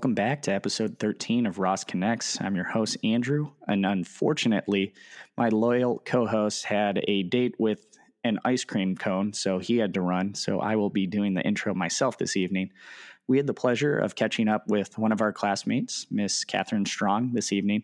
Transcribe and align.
welcome 0.00 0.14
back 0.14 0.40
to 0.40 0.50
episode 0.50 0.98
13 0.98 1.44
of 1.44 1.58
Ross 1.58 1.84
Connects. 1.84 2.40
I'm 2.40 2.56
your 2.56 2.64
host, 2.64 2.96
Andrew, 3.04 3.50
and 3.68 3.84
unfortunately, 3.84 4.94
my 5.36 5.50
loyal 5.50 5.98
co 5.98 6.26
host 6.26 6.64
had 6.64 7.04
a 7.06 7.22
date 7.24 7.54
with 7.58 7.84
an 8.24 8.38
ice 8.42 8.64
cream 8.64 8.96
cone, 8.96 9.34
so 9.34 9.58
he 9.58 9.76
had 9.76 9.92
to 9.92 10.00
run. 10.00 10.34
So 10.34 10.58
I 10.58 10.76
will 10.76 10.88
be 10.88 11.06
doing 11.06 11.34
the 11.34 11.42
intro 11.42 11.74
myself 11.74 12.16
this 12.16 12.34
evening. 12.34 12.70
We 13.28 13.36
had 13.36 13.46
the 13.46 13.52
pleasure 13.52 13.98
of 13.98 14.14
catching 14.14 14.48
up 14.48 14.66
with 14.68 14.96
one 14.96 15.12
of 15.12 15.20
our 15.20 15.34
classmates, 15.34 16.06
Miss 16.10 16.44
Catherine 16.44 16.86
Strong, 16.86 17.34
this 17.34 17.52
evening, 17.52 17.82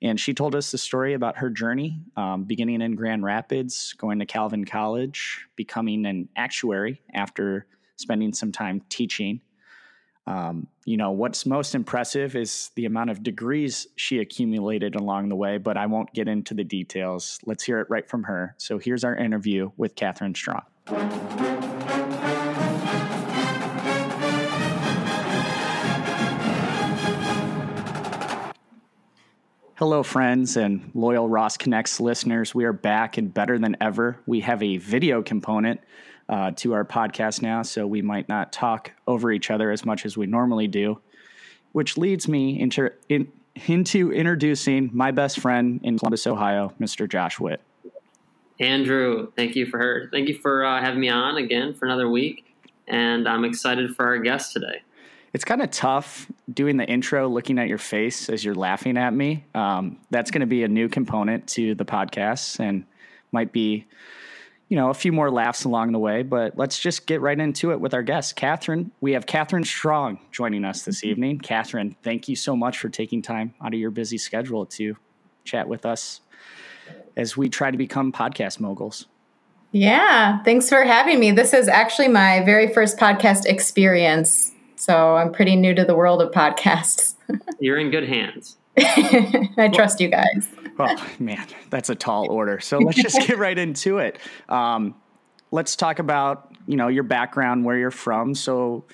and 0.00 0.18
she 0.18 0.32
told 0.32 0.54
us 0.54 0.70
the 0.70 0.78
story 0.78 1.12
about 1.12 1.36
her 1.36 1.50
journey, 1.50 2.00
um, 2.16 2.44
beginning 2.44 2.80
in 2.80 2.94
Grand 2.94 3.24
Rapids, 3.24 3.92
going 3.98 4.20
to 4.20 4.26
Calvin 4.26 4.64
College, 4.64 5.46
becoming 5.54 6.06
an 6.06 6.30
actuary 6.34 7.02
after 7.12 7.66
spending 7.96 8.32
some 8.32 8.52
time 8.52 8.80
teaching 8.88 9.42
um, 10.28 10.66
you 10.84 10.98
know, 10.98 11.10
what's 11.10 11.46
most 11.46 11.74
impressive 11.74 12.36
is 12.36 12.70
the 12.74 12.84
amount 12.84 13.08
of 13.08 13.22
degrees 13.22 13.86
she 13.96 14.18
accumulated 14.18 14.94
along 14.94 15.30
the 15.30 15.34
way, 15.34 15.56
but 15.56 15.78
I 15.78 15.86
won't 15.86 16.12
get 16.12 16.28
into 16.28 16.52
the 16.52 16.64
details. 16.64 17.40
Let's 17.46 17.64
hear 17.64 17.80
it 17.80 17.86
right 17.88 18.06
from 18.06 18.24
her. 18.24 18.54
So 18.58 18.76
here's 18.76 19.04
our 19.04 19.16
interview 19.16 19.70
with 19.78 19.94
Catherine 19.94 20.34
Strong. 20.34 20.64
Hello, 29.76 30.02
friends 30.02 30.58
and 30.58 30.90
loyal 30.92 31.30
Ross 31.30 31.56
Connects 31.56 32.00
listeners. 32.00 32.54
We 32.54 32.64
are 32.64 32.74
back 32.74 33.16
and 33.16 33.32
better 33.32 33.58
than 33.58 33.78
ever. 33.80 34.20
We 34.26 34.40
have 34.40 34.62
a 34.62 34.76
video 34.76 35.22
component 35.22 35.80
uh, 36.28 36.50
to 36.56 36.74
our 36.74 36.84
podcast 36.84 37.42
now, 37.42 37.62
so 37.62 37.86
we 37.86 38.02
might 38.02 38.28
not 38.28 38.52
talk 38.52 38.92
over 39.06 39.32
each 39.32 39.50
other 39.50 39.70
as 39.70 39.84
much 39.84 40.04
as 40.04 40.16
we 40.16 40.26
normally 40.26 40.68
do. 40.68 41.00
Which 41.72 41.96
leads 41.96 42.28
me 42.28 42.58
into 42.60 42.90
in, 43.08 43.30
into 43.66 44.12
introducing 44.12 44.90
my 44.92 45.10
best 45.10 45.40
friend 45.40 45.80
in 45.82 45.98
Columbus, 45.98 46.26
Ohio, 46.26 46.72
Mr. 46.80 47.08
Josh 47.08 47.38
Witt. 47.38 47.60
Andrew, 48.60 49.30
thank 49.36 49.54
you 49.54 49.66
for 49.66 49.78
her. 49.78 50.08
Thank 50.10 50.28
you 50.28 50.36
for 50.36 50.64
uh, 50.64 50.80
having 50.80 51.00
me 51.00 51.08
on 51.08 51.36
again 51.36 51.74
for 51.74 51.84
another 51.86 52.08
week, 52.08 52.44
and 52.86 53.28
I'm 53.28 53.44
excited 53.44 53.94
for 53.94 54.06
our 54.06 54.18
guest 54.18 54.52
today. 54.52 54.82
It's 55.32 55.44
kind 55.44 55.60
of 55.62 55.70
tough 55.70 56.26
doing 56.52 56.78
the 56.78 56.86
intro, 56.86 57.28
looking 57.28 57.58
at 57.58 57.68
your 57.68 57.78
face 57.78 58.30
as 58.30 58.44
you're 58.44 58.54
laughing 58.54 58.96
at 58.96 59.12
me. 59.12 59.44
Um, 59.54 59.98
that's 60.10 60.30
going 60.30 60.40
to 60.40 60.46
be 60.46 60.64
a 60.64 60.68
new 60.68 60.88
component 60.88 61.46
to 61.48 61.74
the 61.74 61.84
podcast, 61.84 62.60
and 62.60 62.84
might 63.30 63.52
be 63.52 63.86
you 64.68 64.76
know, 64.76 64.90
a 64.90 64.94
few 64.94 65.12
more 65.12 65.30
laughs 65.30 65.64
along 65.64 65.92
the 65.92 65.98
way, 65.98 66.22
but 66.22 66.56
let's 66.58 66.78
just 66.78 67.06
get 67.06 67.20
right 67.20 67.38
into 67.38 67.72
it 67.72 67.80
with 67.80 67.94
our 67.94 68.02
guest, 68.02 68.36
Catherine. 68.36 68.90
We 69.00 69.12
have 69.12 69.24
Catherine 69.24 69.64
Strong 69.64 70.20
joining 70.30 70.64
us 70.64 70.82
this 70.82 70.98
mm-hmm. 70.98 71.10
evening. 71.10 71.38
Catherine, 71.38 71.96
thank 72.02 72.28
you 72.28 72.36
so 72.36 72.54
much 72.54 72.78
for 72.78 72.88
taking 72.88 73.22
time 73.22 73.54
out 73.62 73.72
of 73.72 73.80
your 73.80 73.90
busy 73.90 74.18
schedule 74.18 74.66
to 74.66 74.96
chat 75.44 75.68
with 75.68 75.86
us 75.86 76.20
as 77.16 77.36
we 77.36 77.48
try 77.48 77.70
to 77.70 77.78
become 77.78 78.12
podcast 78.12 78.60
moguls. 78.60 79.06
Yeah, 79.72 80.42
thanks 80.44 80.68
for 80.68 80.84
having 80.84 81.18
me. 81.20 81.30
This 81.30 81.52
is 81.52 81.68
actually 81.68 82.08
my 82.08 82.42
very 82.44 82.72
first 82.72 82.98
podcast 82.98 83.46
experience. 83.46 84.52
So 84.76 85.16
I'm 85.16 85.32
pretty 85.32 85.56
new 85.56 85.74
to 85.74 85.84
the 85.84 85.94
world 85.94 86.22
of 86.22 86.30
podcasts. 86.30 87.14
You're 87.60 87.78
in 87.78 87.90
good 87.90 88.08
hands. 88.08 88.56
I 89.56 89.70
trust 89.72 90.00
you 90.00 90.08
guys. 90.08 90.48
oh 90.78 91.06
man, 91.18 91.46
that's 91.70 91.90
a 91.90 91.94
tall 91.94 92.30
order. 92.30 92.60
So 92.60 92.78
let's 92.78 93.00
just 93.00 93.26
get 93.26 93.38
right 93.38 93.58
into 93.58 93.98
it. 93.98 94.18
Um, 94.48 94.94
let's 95.50 95.76
talk 95.76 95.98
about 95.98 96.52
you 96.66 96.76
know 96.76 96.88
your 96.88 97.02
background, 97.02 97.64
where 97.64 97.76
you're 97.76 97.90
from. 97.90 98.34
So 98.34 98.84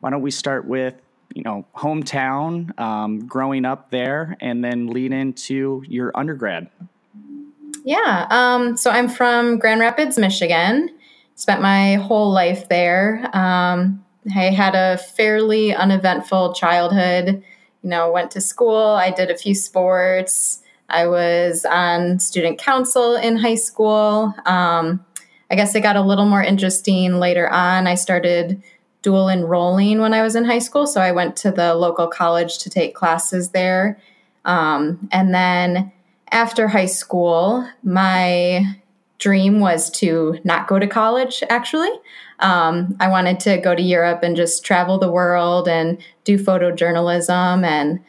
why 0.00 0.10
don't 0.10 0.22
we 0.22 0.30
start 0.30 0.66
with 0.66 0.94
you 1.34 1.42
know 1.42 1.66
hometown, 1.76 2.78
um, 2.80 3.26
growing 3.26 3.64
up 3.64 3.90
there, 3.90 4.36
and 4.40 4.64
then 4.64 4.88
lead 4.88 5.12
into 5.12 5.82
your 5.86 6.12
undergrad. 6.14 6.70
Yeah. 7.84 8.26
Um, 8.30 8.76
so 8.76 8.90
I'm 8.90 9.08
from 9.08 9.58
Grand 9.58 9.80
Rapids, 9.80 10.16
Michigan. 10.18 10.90
Spent 11.34 11.60
my 11.60 11.96
whole 11.96 12.32
life 12.32 12.68
there. 12.68 13.28
Um, 13.34 14.04
I 14.34 14.44
had 14.44 14.74
a 14.74 14.96
fairly 14.96 15.74
uneventful 15.74 16.54
childhood 16.54 17.42
you 17.84 17.90
know, 17.90 18.10
went 18.10 18.30
to 18.32 18.40
school. 18.40 18.76
I 18.76 19.10
did 19.10 19.30
a 19.30 19.36
few 19.36 19.54
sports. 19.54 20.62
I 20.88 21.06
was 21.06 21.66
on 21.66 22.18
student 22.18 22.58
council 22.58 23.14
in 23.14 23.36
high 23.36 23.54
school. 23.54 24.34
Um, 24.46 25.04
I 25.50 25.54
guess 25.54 25.74
it 25.74 25.82
got 25.82 25.96
a 25.96 26.02
little 26.02 26.24
more 26.24 26.42
interesting 26.42 27.20
later 27.20 27.48
on. 27.48 27.86
I 27.86 27.94
started 27.94 28.62
dual 29.02 29.28
enrolling 29.28 30.00
when 30.00 30.14
I 30.14 30.22
was 30.22 30.34
in 30.34 30.46
high 30.46 30.60
school. 30.60 30.86
So 30.86 31.00
I 31.00 31.12
went 31.12 31.36
to 31.36 31.50
the 31.50 31.74
local 31.74 32.08
college 32.08 32.58
to 32.58 32.70
take 32.70 32.94
classes 32.94 33.50
there. 33.50 34.00
Um, 34.46 35.06
and 35.12 35.34
then 35.34 35.92
after 36.32 36.68
high 36.68 36.86
school, 36.86 37.68
my 37.82 38.64
dream 39.24 39.58
was 39.58 39.88
to 39.88 40.38
not 40.44 40.68
go 40.68 40.78
to 40.78 40.86
college, 40.86 41.42
actually. 41.48 41.88
Um, 42.40 42.94
I 43.00 43.08
wanted 43.08 43.40
to 43.40 43.56
go 43.56 43.74
to 43.74 43.80
Europe 43.80 44.20
and 44.22 44.36
just 44.36 44.66
travel 44.66 44.98
the 44.98 45.10
world 45.10 45.66
and 45.66 45.96
do 46.24 46.36
photojournalism 46.36 47.64
and 47.64 48.00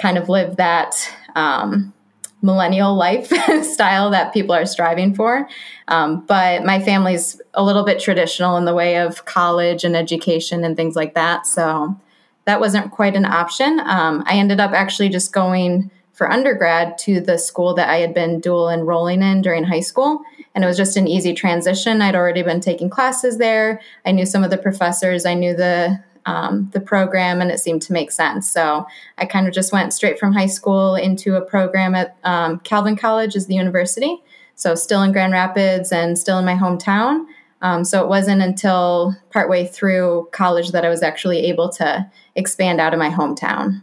kind 0.00 0.16
of 0.16 0.28
live 0.28 0.58
that 0.58 0.94
um, 1.34 1.92
millennial 2.40 2.94
lifestyle 2.94 4.10
that 4.16 4.32
people 4.32 4.54
are 4.54 4.64
striving 4.64 5.12
for. 5.12 5.48
Um, 5.88 6.24
but 6.24 6.62
my 6.64 6.78
family's 6.78 7.40
a 7.52 7.64
little 7.64 7.84
bit 7.84 7.98
traditional 7.98 8.56
in 8.56 8.64
the 8.64 8.74
way 8.74 8.98
of 8.98 9.24
college 9.24 9.82
and 9.82 9.96
education 9.96 10.62
and 10.62 10.76
things 10.76 10.94
like 10.94 11.14
that. 11.14 11.48
So 11.48 11.98
that 12.44 12.60
wasn't 12.60 12.92
quite 12.92 13.16
an 13.16 13.24
option. 13.24 13.80
Um, 13.80 14.22
I 14.24 14.34
ended 14.34 14.60
up 14.60 14.70
actually 14.70 15.08
just 15.08 15.32
going 15.32 15.90
for 16.12 16.30
undergrad 16.30 16.96
to 16.98 17.20
the 17.20 17.38
school 17.38 17.74
that 17.74 17.88
I 17.88 17.96
had 17.96 18.14
been 18.14 18.38
dual 18.38 18.70
enrolling 18.70 19.20
in 19.20 19.42
during 19.42 19.64
high 19.64 19.80
school. 19.80 20.22
And 20.54 20.64
it 20.64 20.66
was 20.66 20.76
just 20.76 20.96
an 20.96 21.06
easy 21.06 21.32
transition. 21.32 22.02
I'd 22.02 22.16
already 22.16 22.42
been 22.42 22.60
taking 22.60 22.90
classes 22.90 23.38
there. 23.38 23.80
I 24.04 24.12
knew 24.12 24.26
some 24.26 24.42
of 24.42 24.50
the 24.50 24.58
professors, 24.58 25.24
I 25.24 25.34
knew 25.34 25.54
the 25.54 26.02
um, 26.26 26.68
the 26.72 26.80
program, 26.80 27.40
and 27.40 27.50
it 27.50 27.60
seemed 27.60 27.82
to 27.82 27.92
make 27.92 28.10
sense. 28.10 28.50
So 28.50 28.86
I 29.16 29.24
kind 29.24 29.48
of 29.48 29.54
just 29.54 29.72
went 29.72 29.94
straight 29.94 30.18
from 30.18 30.32
high 30.32 30.46
school 30.46 30.94
into 30.94 31.36
a 31.36 31.40
program 31.40 31.94
at 31.94 32.16
um, 32.24 32.58
Calvin 32.60 32.96
College, 32.96 33.36
is 33.36 33.46
the 33.46 33.54
university. 33.54 34.22
So 34.54 34.74
still 34.74 35.02
in 35.02 35.12
Grand 35.12 35.32
Rapids 35.32 35.92
and 35.92 36.18
still 36.18 36.38
in 36.38 36.44
my 36.44 36.54
hometown. 36.54 37.24
Um, 37.62 37.84
so 37.84 38.02
it 38.02 38.08
wasn't 38.08 38.42
until 38.42 39.16
partway 39.30 39.66
through 39.66 40.28
college 40.32 40.72
that 40.72 40.84
I 40.84 40.88
was 40.88 41.02
actually 41.02 41.46
able 41.46 41.68
to 41.70 42.10
expand 42.34 42.80
out 42.80 42.92
of 42.92 42.98
my 42.98 43.10
hometown. 43.10 43.82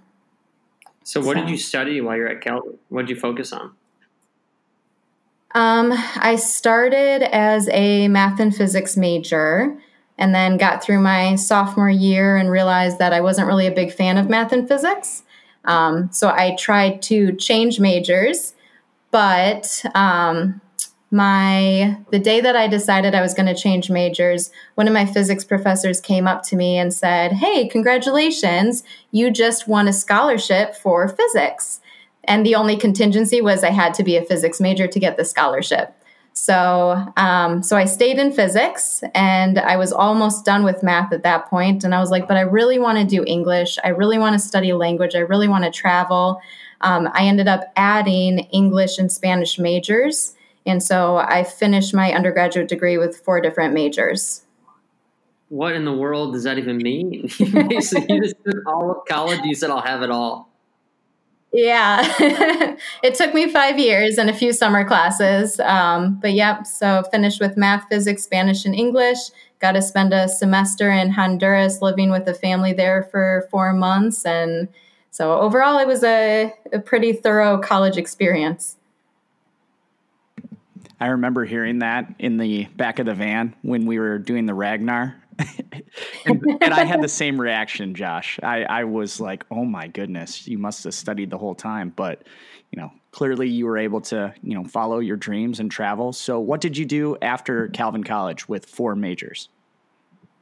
So, 1.03 1.22
what 1.22 1.35
so. 1.35 1.41
did 1.41 1.49
you 1.49 1.57
study 1.57 2.01
while 2.01 2.17
you're 2.17 2.28
at 2.28 2.41
Calvin? 2.41 2.78
What 2.89 3.05
did 3.05 3.16
you 3.16 3.19
focus 3.19 3.53
on? 3.53 3.72
Um, 5.52 5.94
I 5.94 6.35
started 6.35 7.24
as 7.24 7.69
a 7.69 8.08
math 8.08 8.40
and 8.40 8.56
physics 8.56 8.97
major 8.97 9.78
and 10.18 10.34
then 10.34 10.58
got 10.58 10.84
through 10.84 11.00
my 11.00 11.35
sophomore 11.35 11.90
year 11.90 12.38
and 12.38 12.50
realized 12.50 13.00
that 13.00 13.13
I 13.13 13.22
wasn't 13.22 13.47
really 13.47 13.68
a 13.68 13.72
big 13.72 13.94
fan 13.94 14.18
of 14.18 14.30
math 14.30 14.52
and 14.52 14.68
physics. 14.68 15.24
Um, 15.66 16.09
so 16.12 16.30
I 16.30 16.56
tried 16.58 17.02
to 17.03 17.34
change 17.34 17.80
majors, 17.80 18.56
but 19.12 19.84
um, 19.96 20.62
my 21.12 21.97
the 22.12 22.19
day 22.19 22.41
that 22.41 22.56
I 22.56 22.68
decided 22.68 23.16
I 23.16 23.22
was 23.22 23.34
going 23.34 23.53
to 23.53 23.56
change 23.56 23.90
majors, 23.90 24.52
one 24.75 24.88
of 24.88 24.94
my 24.94 25.06
physics 25.06 25.44
professors 25.44 26.02
came 26.02 26.28
up 26.28 26.44
to 26.44 26.56
me 26.56 26.78
and 26.78 26.94
said, 26.94 27.34
"Hey, 27.34 27.68
congratulations! 27.68 28.84
You 29.12 29.31
just 29.31 29.68
won 29.68 29.88
a 29.88 29.94
scholarship 29.94 30.75
for 30.75 31.08
physics." 31.08 31.79
And 32.28 32.46
the 32.46 32.56
only 32.56 32.76
contingency 32.78 33.42
was 33.42 33.64
I 33.64 33.70
had 33.70 33.94
to 33.96 34.04
be 34.04 34.18
a 34.18 34.24
physics 34.24 34.59
major 34.59 34.88
to 34.88 35.00
get 35.00 35.18
the 35.18 35.26
scholarship. 35.26 35.94
So, 36.34 37.03
um, 37.18 37.64
so 37.64 37.78
I 37.78 37.85
stayed 37.85 38.20
in 38.20 38.32
physics, 38.32 39.03
and 39.16 39.58
I 39.58 39.76
was 39.78 39.91
almost 39.91 40.46
done 40.46 40.64
with 40.64 40.84
math 40.84 41.12
at 41.12 41.24
that 41.24 41.50
point. 41.50 41.84
And 41.84 41.96
I 41.96 42.00
was 42.00 42.12
like, 42.12 42.28
"But 42.28 42.38
I 42.38 42.41
really 42.41 42.78
want 42.78 43.00
to 43.00 43.06
do 43.06 43.24
English. 43.26 43.79
I 43.84 43.90
really 43.90 44.20
want 44.20 44.34
to 44.34 44.40
study 44.40 44.72
language. 44.74 45.16
I 45.16 45.20
really 45.20 45.47
want 45.47 45.64
to 45.64 45.72
travel." 45.72 46.40
Um, 46.82 47.09
I 47.14 47.24
ended 47.24 47.47
up 47.47 47.64
adding 47.76 48.40
English 48.52 49.00
and 49.00 49.12
Spanish 49.12 49.58
majors 49.58 50.35
and 50.68 50.84
so 50.84 51.16
I 51.16 51.46
finished 51.46 51.94
my 51.94 52.12
undergraduate 52.12 52.68
degree 52.68 52.97
with 52.97 53.18
four 53.18 53.40
different 53.40 53.73
majors. 53.73 54.44
What 55.47 55.73
in 55.73 55.85
the 55.85 55.94
world 55.94 56.34
does 56.34 56.44
that 56.44 56.58
even 56.58 56.78
mean? 56.78 57.30
Basically, 57.40 58.06
you 58.16 58.22
just 58.22 58.35
took 58.46 58.68
all 58.68 58.91
of 58.91 58.97
college, 59.08 59.40
you 59.46 59.56
said, 59.56 59.70
I'll 59.70 59.82
have 59.82 60.03
it 60.03 60.12
all. 60.12 60.47
Yeah, 61.53 62.03
it 63.03 63.16
took 63.16 63.34
me 63.34 63.49
five 63.49 63.79
years 63.79 64.17
and 64.17 64.29
a 64.29 64.34
few 64.34 64.52
summer 64.52 64.85
classes. 64.85 65.59
Um, 65.61 66.20
but 66.22 66.34
yep, 66.34 66.67
so 66.67 67.03
finished 67.09 67.40
with 67.40 67.55
math, 67.55 67.88
physics, 67.90 68.23
Spanish, 68.23 68.66
and 68.66 68.76
English. 68.76 69.17
Got 69.59 69.72
to 69.72 69.82
spend 69.82 70.14
a 70.14 70.28
semester 70.28 70.91
in 70.91 71.09
Honduras 71.09 71.82
living 71.82 72.11
with 72.11 72.28
a 72.28 72.34
family 72.34 72.73
there 72.73 73.08
for 73.11 73.47
four 73.49 73.73
months. 73.73 74.26
And 74.26 74.67
so 75.09 75.40
overall, 75.40 75.79
it 75.79 75.88
was 75.88 76.03
a, 76.03 76.53
a 76.73 76.79
pretty 76.79 77.14
thorough 77.14 77.58
college 77.59 77.97
experience. 77.97 78.76
I 80.99 81.08
remember 81.08 81.46
hearing 81.46 81.79
that 81.79 82.14
in 82.20 82.38
the 82.38 82.66
back 82.76 82.99
of 82.99 83.05
the 83.05 83.14
van 83.14 83.55
when 83.61 83.85
we 83.85 83.99
were 83.99 84.17
doing 84.17 84.47
the 84.47 84.53
Ragnar 84.53 85.16
and, 86.25 86.43
and, 86.61 86.73
I 86.73 86.84
had 86.84 87.01
the 87.01 87.07
same 87.07 87.39
reaction, 87.39 87.93
Josh. 87.93 88.39
I, 88.41 88.63
I 88.63 88.84
was 88.84 89.19
like, 89.19 89.45
oh 89.51 89.66
my 89.66 89.87
goodness, 89.87 90.47
you 90.47 90.57
must 90.57 90.84
have 90.84 90.93
studied 90.93 91.29
the 91.29 91.37
whole 91.37 91.55
time. 91.55 91.93
But, 91.95 92.23
you 92.72 92.81
know, 92.81 92.91
clearly 93.11 93.47
you 93.47 93.66
were 93.66 93.78
able 93.78 94.01
to, 94.01 94.34
you 94.41 94.55
know, 94.55 94.63
follow 94.63 94.99
your 94.99 95.17
dreams 95.17 95.59
and 95.59 95.72
travel. 95.72 96.13
So 96.13 96.39
what 96.39 96.61
did 96.61 96.78
you 96.78 96.85
do 96.85 97.17
after 97.22 97.67
Calvin 97.69 98.03
College 98.03 98.47
with 98.47 98.66
four 98.66 98.95
majors? 98.95 99.49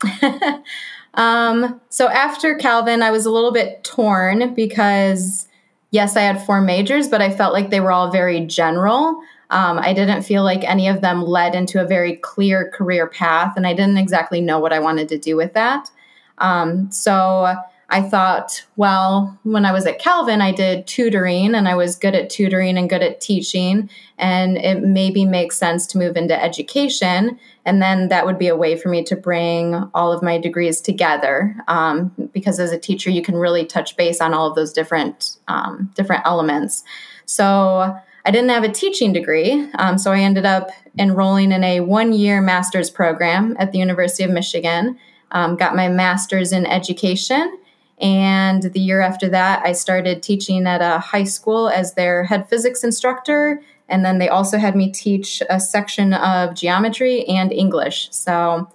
um, 1.14 1.82
so 1.90 2.08
after 2.08 2.56
Calvin, 2.56 3.02
I 3.02 3.12
was 3.12 3.26
a 3.26 3.32
little 3.32 3.52
bit 3.52 3.84
torn 3.84 4.54
because 4.54 5.48
yes, 5.92 6.16
I 6.16 6.22
had 6.22 6.46
four 6.46 6.62
majors, 6.62 7.08
but 7.08 7.22
I 7.22 7.30
felt 7.30 7.54
like 7.54 7.70
they 7.70 7.80
were 7.80 7.92
all 7.92 8.12
very 8.12 8.42
general. 8.42 9.22
Um, 9.50 9.80
I 9.80 9.94
didn't 9.94 10.24
feel 10.24 10.44
like 10.44 10.64
any 10.64 10.88
of 10.88 11.02
them 11.02 11.24
led 11.24 11.56
into 11.56 11.82
a 11.82 11.88
very 11.88 12.16
clear 12.18 12.70
career 12.72 13.08
path, 13.08 13.54
and 13.56 13.68
I 13.68 13.74
didn't 13.74 13.98
exactly 13.98 14.42
know 14.42 14.60
what 14.60 14.74
I 14.74 14.80
wanted 14.80 15.10
to 15.10 15.18
do 15.18 15.36
with 15.36 15.54
that. 15.54 15.90
Um, 16.38 16.92
so 16.92 17.56
I 17.90 18.02
thought, 18.02 18.66
well, 18.78 19.38
when 19.44 19.64
I 19.64 19.72
was 19.72 19.86
at 19.86 20.00
Calvin, 20.00 20.42
I 20.42 20.52
did 20.52 20.88
tutoring 20.88 21.54
and 21.54 21.68
I 21.68 21.76
was 21.76 21.96
good 21.96 22.16
at 22.16 22.32
tutoring 22.32 22.78
and 22.78 22.90
good 22.90 23.04
at 23.04 23.22
teaching. 23.22 23.90
And 24.18 24.58
it 24.58 24.82
maybe 24.82 25.24
makes 25.24 25.58
sense 25.58 25.86
to 25.88 26.00
move 26.00 26.18
into 26.18 26.42
education. 26.42 27.40
And 27.64 27.82
then 27.82 28.08
that 28.08 28.26
would 28.26 28.40
be 28.40 28.48
a 28.48 28.56
way 28.56 28.76
for 28.76 28.90
me 28.90 29.04
to 29.04 29.16
bring 29.16 29.76
all 29.94 30.12
of 30.12 30.24
my 30.24 30.40
degrees 30.40 30.82
together. 30.82 31.56
Um, 31.68 32.12
because 32.34 32.60
as 32.60 32.72
a 32.72 32.80
teacher, 32.80 33.12
you 33.12 33.22
can 33.22 33.36
really 33.36 33.66
touch 33.66 33.96
base 33.96 34.20
on 34.20 34.34
all 34.34 34.48
of 34.48 34.56
those 34.56 34.74
different, 34.74 35.38
um, 35.48 35.92
different 35.96 36.24
elements. 36.26 36.84
So 37.26 37.96
I 38.26 38.32
didn't 38.32 38.50
have 38.50 38.64
a 38.64 38.72
teaching 38.72 39.14
degree. 39.14 39.70
Um, 39.76 39.98
so 39.98 40.12
I 40.12 40.20
ended 40.20 40.46
up 40.46 40.70
enrolling 40.98 41.52
in 41.52 41.64
a 41.64 41.82
one 41.82 42.12
year 42.12 42.42
master's 42.42 42.90
program 42.90 43.56
at 43.60 43.72
the 43.72 43.78
University 43.78 44.24
of 44.24 44.32
Michigan. 44.32 44.98
Um, 45.32 45.56
got 45.56 45.76
my 45.76 45.88
master's 45.88 46.52
in 46.52 46.66
education 46.66 47.60
and 48.00 48.64
the 48.64 48.80
year 48.80 49.02
after 49.02 49.30
that, 49.30 49.66
I 49.66 49.72
started 49.72 50.22
teaching 50.22 50.68
at 50.68 50.82
a 50.82 51.00
high 51.00 51.24
school 51.24 51.70
as 51.70 51.94
their 51.94 52.26
head 52.26 52.50
physics 52.50 52.84
instructor. 52.84 53.62
And 53.88 54.04
then 54.04 54.18
they 54.18 54.28
also 54.28 54.58
had 54.58 54.76
me 54.76 54.92
teach 54.92 55.42
a 55.50 55.60
section 55.60 56.14
of 56.14 56.56
geometry 56.56 57.24
and 57.26 57.54
English. 57.54 58.10
So, 58.12 58.68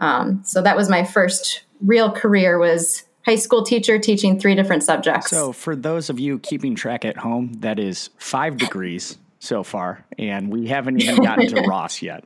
um, 0.00 0.42
so 0.44 0.60
that 0.62 0.76
was 0.76 0.88
my 0.88 1.04
first 1.04 1.64
real 1.80 2.10
career 2.10 2.58
was 2.58 3.04
high 3.24 3.36
school 3.36 3.62
teacher 3.62 3.98
teaching 3.98 4.38
three 4.38 4.54
different 4.54 4.82
subjects. 4.82 5.30
So, 5.30 5.52
for 5.52 5.74
those 5.74 6.10
of 6.10 6.20
you 6.20 6.38
keeping 6.38 6.74
track 6.74 7.04
at 7.04 7.16
home, 7.16 7.52
that 7.60 7.78
is 7.78 8.10
five 8.18 8.56
degrees 8.56 9.18
so 9.38 9.62
far, 9.62 10.04
and 10.18 10.50
we 10.50 10.66
haven't 10.66 11.02
even 11.02 11.22
gotten 11.22 11.48
to 11.48 11.60
Ross 11.68 12.02
yet. 12.02 12.24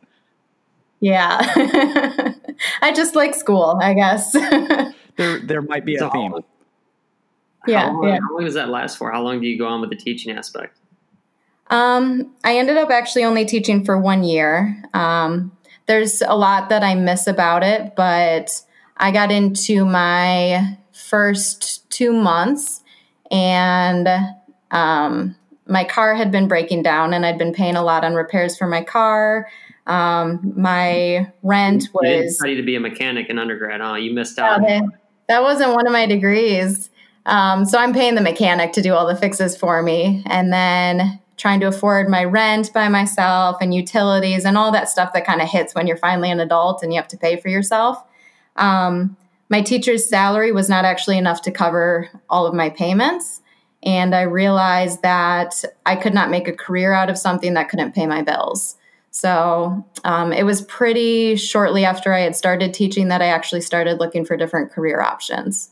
Yeah, 1.01 1.39
I 2.83 2.93
just 2.93 3.15
like 3.15 3.35
school, 3.35 3.79
I 3.81 3.95
guess. 3.95 4.33
there 5.17 5.39
there 5.41 5.63
might 5.63 5.85
be 5.85 5.97
a 5.97 6.11
theme. 6.11 6.35
Yeah 7.67 7.87
how, 7.87 7.93
long, 7.93 8.09
yeah. 8.09 8.19
how 8.21 8.35
long 8.35 8.45
does 8.45 8.55
that 8.55 8.69
last 8.69 8.97
for? 8.97 9.13
How 9.13 9.23
long 9.23 9.41
do 9.41 9.47
you 9.47 9.59
go 9.59 9.67
on 9.67 9.81
with 9.81 9.91
the 9.91 9.97
teaching 9.97 10.37
aspect? 10.37 10.79
Um, 11.71 12.35
I 12.45 12.57
ended 12.57 12.79
up 12.79 12.91
actually 12.91 13.25
only 13.25 13.45
teaching 13.45 13.85
for 13.85 13.99
one 13.99 14.25
year. 14.25 14.83
Um, 14.95 15.53
there's 15.87 16.23
a 16.23 16.35
lot 16.35 16.71
that 16.71 16.83
I 16.83 16.95
miss 16.95 17.27
about 17.27 17.63
it, 17.63 17.95
but 17.95 18.63
I 18.97 19.11
got 19.11 19.31
into 19.31 19.85
my 19.85 20.79
first 20.99 21.89
two 21.91 22.13
months 22.13 22.83
and 23.31 24.09
um, 24.71 25.37
my 25.67 25.85
car 25.85 26.15
had 26.15 26.33
been 26.33 26.49
breaking 26.49 26.83
down 26.83 27.13
and 27.13 27.25
I'd 27.25 27.39
been 27.39 27.53
paying 27.53 27.77
a 27.77 27.83
lot 27.83 28.05
on 28.05 28.15
repairs 28.15 28.57
for 28.57 28.67
my 28.67 28.83
car. 28.83 29.49
Um, 29.87 30.53
my 30.57 31.31
rent 31.43 31.89
was. 31.95 32.09
You 32.09 32.17
didn't 32.17 32.31
study 32.33 32.57
to 32.57 32.63
be 32.63 32.77
a 32.77 32.81
mechanic 32.81 33.29
in 33.29 33.39
undergrad, 33.39 33.81
huh? 33.81 33.95
You 33.95 34.13
missed 34.13 34.39
out. 34.39 34.63
Yeah, 34.63 34.83
that 35.29 35.43
wasn't 35.43 35.75
one 35.75 35.87
of 35.87 35.93
my 35.93 36.07
degrees. 36.07 36.91
Um, 37.27 37.65
so 37.65 37.79
I'm 37.79 37.93
paying 37.93 38.15
the 38.15 38.21
mechanic 38.21 38.73
to 38.73 38.83
do 38.83 38.95
all 38.95 39.07
the 39.07 39.17
fixes 39.17 39.57
for 39.57 39.83
me, 39.83 40.23
and 40.27 40.53
then 40.53 41.21
trying 41.37 41.61
to 41.61 41.67
afford 41.69 42.09
my 42.09 42.25
rent 42.25 42.73
by 42.75 42.89
myself 42.89 43.57
and 43.61 43.73
utilities 43.73 44.45
and 44.45 44.59
all 44.59 44.73
that 44.73 44.89
stuff 44.89 45.13
that 45.13 45.25
kind 45.25 45.41
of 45.41 45.49
hits 45.49 45.75
when 45.75 45.87
you're 45.87 45.97
finally 45.97 46.31
an 46.31 46.41
adult 46.41 46.83
and 46.83 46.93
you 46.93 46.99
have 46.99 47.09
to 47.09 47.17
pay 47.17 47.41
for 47.41 47.49
yourself. 47.49 48.03
Um, 48.57 49.17
my 49.49 49.63
teacher's 49.63 50.09
salary 50.09 50.53
was 50.53 50.69
not 50.69 50.85
actually 50.85 51.19
enough 51.19 51.43
to 51.43 51.51
cover 51.51 52.11
all 52.29 52.47
of 52.47 52.55
my 52.55 52.71
payments. 52.71 53.41
And 53.83 54.15
I 54.15 54.23
realized 54.23 55.03
that 55.03 55.65
I 55.87 55.97
could 55.97 56.15
not 56.15 56.31
make 56.31 56.49
a 56.49 56.53
career 56.53 56.93
out 56.93 57.11
of 57.11 57.17
something 57.17 57.55
that 57.55 57.69
couldn't 57.69 57.95
pay 57.95 58.07
my 58.07 58.23
bills. 58.23 58.77
So 59.11 59.87
um, 60.05 60.33
it 60.33 60.45
was 60.45 60.63
pretty 60.63 61.37
shortly 61.37 61.85
after 61.85 62.13
I 62.13 62.21
had 62.21 62.37
started 62.37 62.75
teaching 62.75 63.09
that 63.09 63.23
I 63.23 63.27
actually 63.27 63.63
started 63.63 63.99
looking 63.99 64.25
for 64.25 64.37
different 64.37 64.71
career 64.71 65.01
options. 65.01 65.71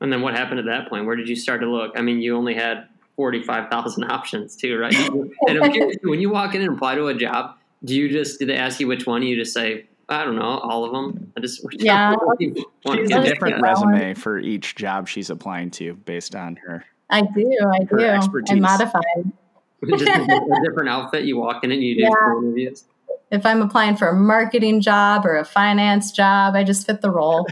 And 0.00 0.12
then 0.12 0.22
what 0.22 0.36
happened 0.36 0.60
at 0.60 0.66
that 0.66 0.88
point? 0.88 1.06
Where 1.06 1.16
did 1.16 1.28
you 1.28 1.36
start 1.36 1.60
to 1.60 1.70
look? 1.70 1.92
I 1.96 2.02
mean, 2.02 2.20
you 2.20 2.36
only 2.36 2.54
had 2.54 2.88
45,000 3.16 4.04
options 4.10 4.56
too, 4.56 4.78
right? 4.78 4.94
and 5.48 5.64
I'm 5.64 5.72
curious, 5.72 5.96
when 6.02 6.20
you 6.20 6.30
walk 6.30 6.54
in 6.54 6.62
and 6.62 6.74
apply 6.74 6.96
to 6.96 7.08
a 7.08 7.14
job, 7.14 7.56
do 7.84 7.94
you 7.94 8.08
just, 8.08 8.38
do 8.38 8.46
they 8.46 8.56
ask 8.56 8.80
you 8.80 8.86
which 8.86 9.06
one? 9.06 9.22
You 9.22 9.36
just 9.36 9.54
say, 9.54 9.86
I 10.10 10.24
don't 10.24 10.34
know, 10.34 10.58
all 10.58 10.84
of 10.84 10.92
them. 10.92 11.32
I 11.36 11.40
just, 11.40 11.64
yeah. 11.72 12.14
She 12.40 12.52
has 12.84 13.10
a 13.10 13.22
different 13.22 13.62
resume 13.62 14.14
for 14.14 14.38
each 14.38 14.74
job 14.74 15.08
she's 15.08 15.30
applying 15.30 15.70
to 15.72 15.94
based 15.94 16.34
on 16.34 16.56
her. 16.56 16.84
I 17.08 17.22
do, 17.22 17.58
I 17.72 17.84
do. 17.84 18.00
Expertise. 18.00 18.56
I 18.56 18.60
modify 18.60 19.00
just 19.88 20.02
a, 20.02 20.22
a, 20.22 20.64
different 20.64 20.88
outfit. 20.88 21.24
You 21.24 21.36
walk 21.38 21.62
in 21.64 21.70
and 21.70 21.82
you 21.82 21.94
do 21.94 22.02
yeah. 22.02 22.38
interviews. 22.38 22.84
If 23.30 23.46
I'm 23.46 23.62
applying 23.62 23.96
for 23.96 24.08
a 24.08 24.14
marketing 24.14 24.80
job 24.80 25.24
or 25.24 25.36
a 25.36 25.44
finance 25.44 26.10
job, 26.10 26.56
I 26.56 26.64
just 26.64 26.86
fit 26.86 27.00
the 27.00 27.10
role. 27.10 27.46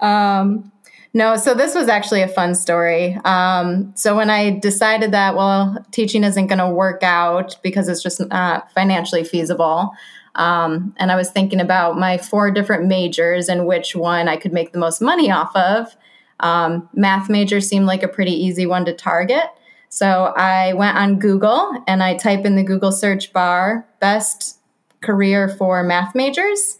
um, 0.00 0.70
no, 1.12 1.36
so 1.36 1.54
this 1.54 1.74
was 1.74 1.88
actually 1.88 2.22
a 2.22 2.28
fun 2.28 2.54
story. 2.54 3.18
Um, 3.24 3.92
so 3.96 4.16
when 4.16 4.30
I 4.30 4.58
decided 4.58 5.12
that, 5.12 5.34
well, 5.34 5.84
teaching 5.90 6.22
isn't 6.22 6.46
going 6.46 6.58
to 6.58 6.68
work 6.68 7.02
out 7.02 7.56
because 7.62 7.88
it's 7.88 8.02
just 8.02 8.20
not 8.28 8.70
financially 8.72 9.24
feasible. 9.24 9.92
Um, 10.36 10.94
and 10.98 11.10
I 11.10 11.16
was 11.16 11.30
thinking 11.30 11.60
about 11.60 11.98
my 11.98 12.16
four 12.16 12.52
different 12.52 12.86
majors 12.86 13.48
and 13.48 13.66
which 13.66 13.96
one 13.96 14.28
I 14.28 14.36
could 14.36 14.52
make 14.52 14.72
the 14.72 14.78
most 14.78 15.00
money 15.00 15.30
off 15.30 15.54
of. 15.56 15.96
Um, 16.38 16.88
math 16.94 17.28
major 17.28 17.60
seemed 17.60 17.86
like 17.86 18.04
a 18.04 18.08
pretty 18.08 18.32
easy 18.32 18.64
one 18.64 18.84
to 18.84 18.94
target. 18.94 19.44
So 19.88 20.32
I 20.36 20.72
went 20.74 20.96
on 20.96 21.18
Google 21.18 21.82
and 21.88 22.02
I 22.02 22.14
type 22.16 22.44
in 22.44 22.54
the 22.54 22.62
Google 22.62 22.92
search 22.92 23.32
bar 23.32 23.84
best 23.98 24.58
career 25.00 25.48
for 25.48 25.82
math 25.82 26.14
majors. 26.14 26.78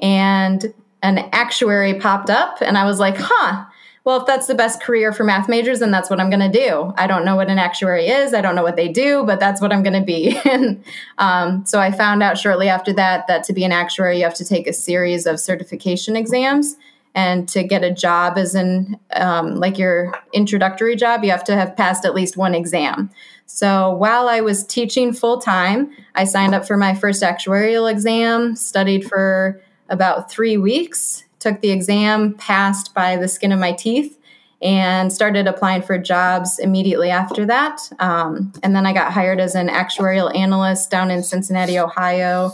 And 0.00 0.74
an 1.02 1.18
actuary 1.32 1.94
popped 1.94 2.30
up, 2.30 2.58
and 2.60 2.76
I 2.76 2.84
was 2.84 2.98
like, 2.98 3.16
huh, 3.18 3.64
well, 4.04 4.20
if 4.20 4.26
that's 4.26 4.46
the 4.46 4.54
best 4.54 4.82
career 4.82 5.12
for 5.12 5.24
math 5.24 5.48
majors, 5.48 5.80
then 5.80 5.90
that's 5.90 6.08
what 6.08 6.20
I'm 6.20 6.30
going 6.30 6.50
to 6.50 6.58
do. 6.58 6.92
I 6.96 7.06
don't 7.06 7.24
know 7.24 7.36
what 7.36 7.50
an 7.50 7.58
actuary 7.58 8.06
is. 8.06 8.32
I 8.32 8.40
don't 8.40 8.54
know 8.54 8.62
what 8.62 8.76
they 8.76 8.88
do, 8.88 9.24
but 9.24 9.38
that's 9.38 9.60
what 9.60 9.72
I'm 9.72 9.82
going 9.82 9.98
to 9.98 10.04
be. 10.04 10.38
and 10.44 10.82
um, 11.18 11.66
so 11.66 11.80
I 11.80 11.90
found 11.90 12.22
out 12.22 12.38
shortly 12.38 12.68
after 12.68 12.92
that 12.94 13.26
that 13.26 13.44
to 13.44 13.52
be 13.52 13.62
an 13.62 13.72
actuary, 13.72 14.18
you 14.18 14.24
have 14.24 14.34
to 14.34 14.44
take 14.44 14.66
a 14.66 14.72
series 14.72 15.26
of 15.26 15.38
certification 15.38 16.16
exams 16.16 16.76
and 17.14 17.48
to 17.48 17.64
get 17.64 17.82
a 17.82 17.92
job 17.92 18.38
as 18.38 18.54
an 18.54 18.98
um, 19.12 19.56
like 19.56 19.78
your 19.78 20.14
introductory 20.32 20.96
job 20.96 21.24
you 21.24 21.30
have 21.30 21.44
to 21.44 21.56
have 21.56 21.76
passed 21.76 22.04
at 22.04 22.14
least 22.14 22.36
one 22.36 22.54
exam 22.54 23.10
so 23.46 23.90
while 23.90 24.28
i 24.28 24.40
was 24.40 24.64
teaching 24.64 25.12
full 25.12 25.40
time 25.40 25.90
i 26.14 26.24
signed 26.24 26.54
up 26.54 26.64
for 26.64 26.76
my 26.76 26.94
first 26.94 27.22
actuarial 27.22 27.90
exam 27.90 28.54
studied 28.54 29.04
for 29.04 29.60
about 29.90 30.30
three 30.30 30.56
weeks 30.56 31.24
took 31.38 31.60
the 31.60 31.70
exam 31.70 32.34
passed 32.34 32.94
by 32.94 33.16
the 33.16 33.28
skin 33.28 33.52
of 33.52 33.58
my 33.58 33.72
teeth 33.72 34.16
and 34.62 35.12
started 35.12 35.46
applying 35.46 35.82
for 35.82 35.96
jobs 35.98 36.58
immediately 36.58 37.10
after 37.10 37.44
that 37.46 37.80
um, 37.98 38.52
and 38.62 38.74
then 38.74 38.86
i 38.86 38.92
got 38.92 39.12
hired 39.12 39.40
as 39.40 39.54
an 39.54 39.68
actuarial 39.68 40.34
analyst 40.34 40.90
down 40.90 41.10
in 41.10 41.22
cincinnati 41.22 41.78
ohio 41.78 42.50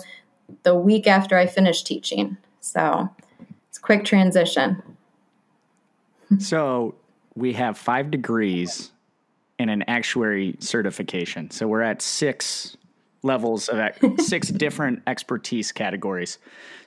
the 0.63 0.75
week 0.75 1.07
after 1.07 1.37
i 1.37 1.47
finished 1.47 1.87
teaching 1.87 2.37
so 2.67 3.09
it's 3.69 3.79
a 3.79 3.81
quick 3.81 4.05
transition. 4.05 4.83
so 6.39 6.95
we 7.35 7.53
have 7.53 7.79
five 7.79 8.11
degrees 8.11 8.91
and 9.59 9.71
an 9.71 9.85
actuary 9.87 10.57
certification. 10.59 11.51
So 11.51 11.69
we're 11.69 11.83
at 11.83 12.03
six 12.03 12.77
levels 13.23 13.69
of 13.69 13.81
six 14.21 14.49
different 14.49 15.03
expertise 15.07 15.73
categories. 15.73 16.39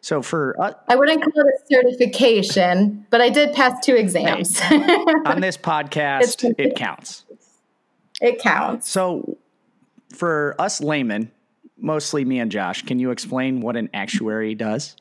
So 0.01 0.21
for 0.21 0.55
uh, 0.61 0.73
I 0.87 0.95
wouldn't 0.95 1.21
call 1.21 1.33
it 1.35 1.47
a 1.47 1.73
certification, 1.73 3.05
but 3.09 3.21
I 3.21 3.29
did 3.29 3.53
pass 3.53 3.83
two 3.85 3.95
exams. 3.95 4.59
on 5.25 5.41
this 5.41 5.57
podcast, 5.57 6.53
it 6.57 6.75
counts. 6.75 7.25
It 8.21 8.39
counts. 8.39 8.89
So 8.89 9.37
for 10.13 10.55
us 10.59 10.81
laymen, 10.81 11.31
mostly 11.77 12.25
me 12.25 12.39
and 12.39 12.51
Josh, 12.51 12.85
can 12.85 12.99
you 12.99 13.11
explain 13.11 13.61
what 13.61 13.75
an 13.75 13.89
actuary 13.93 14.55
does? 14.55 14.95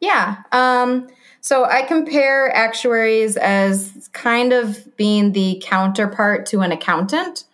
Yeah. 0.00 0.42
Um, 0.52 1.08
so 1.40 1.64
I 1.64 1.82
compare 1.82 2.54
actuaries 2.54 3.36
as 3.36 4.08
kind 4.12 4.52
of 4.52 4.96
being 4.96 5.32
the 5.32 5.62
counterpart 5.64 6.46
to 6.46 6.60
an 6.60 6.72
accountant. 6.72 7.44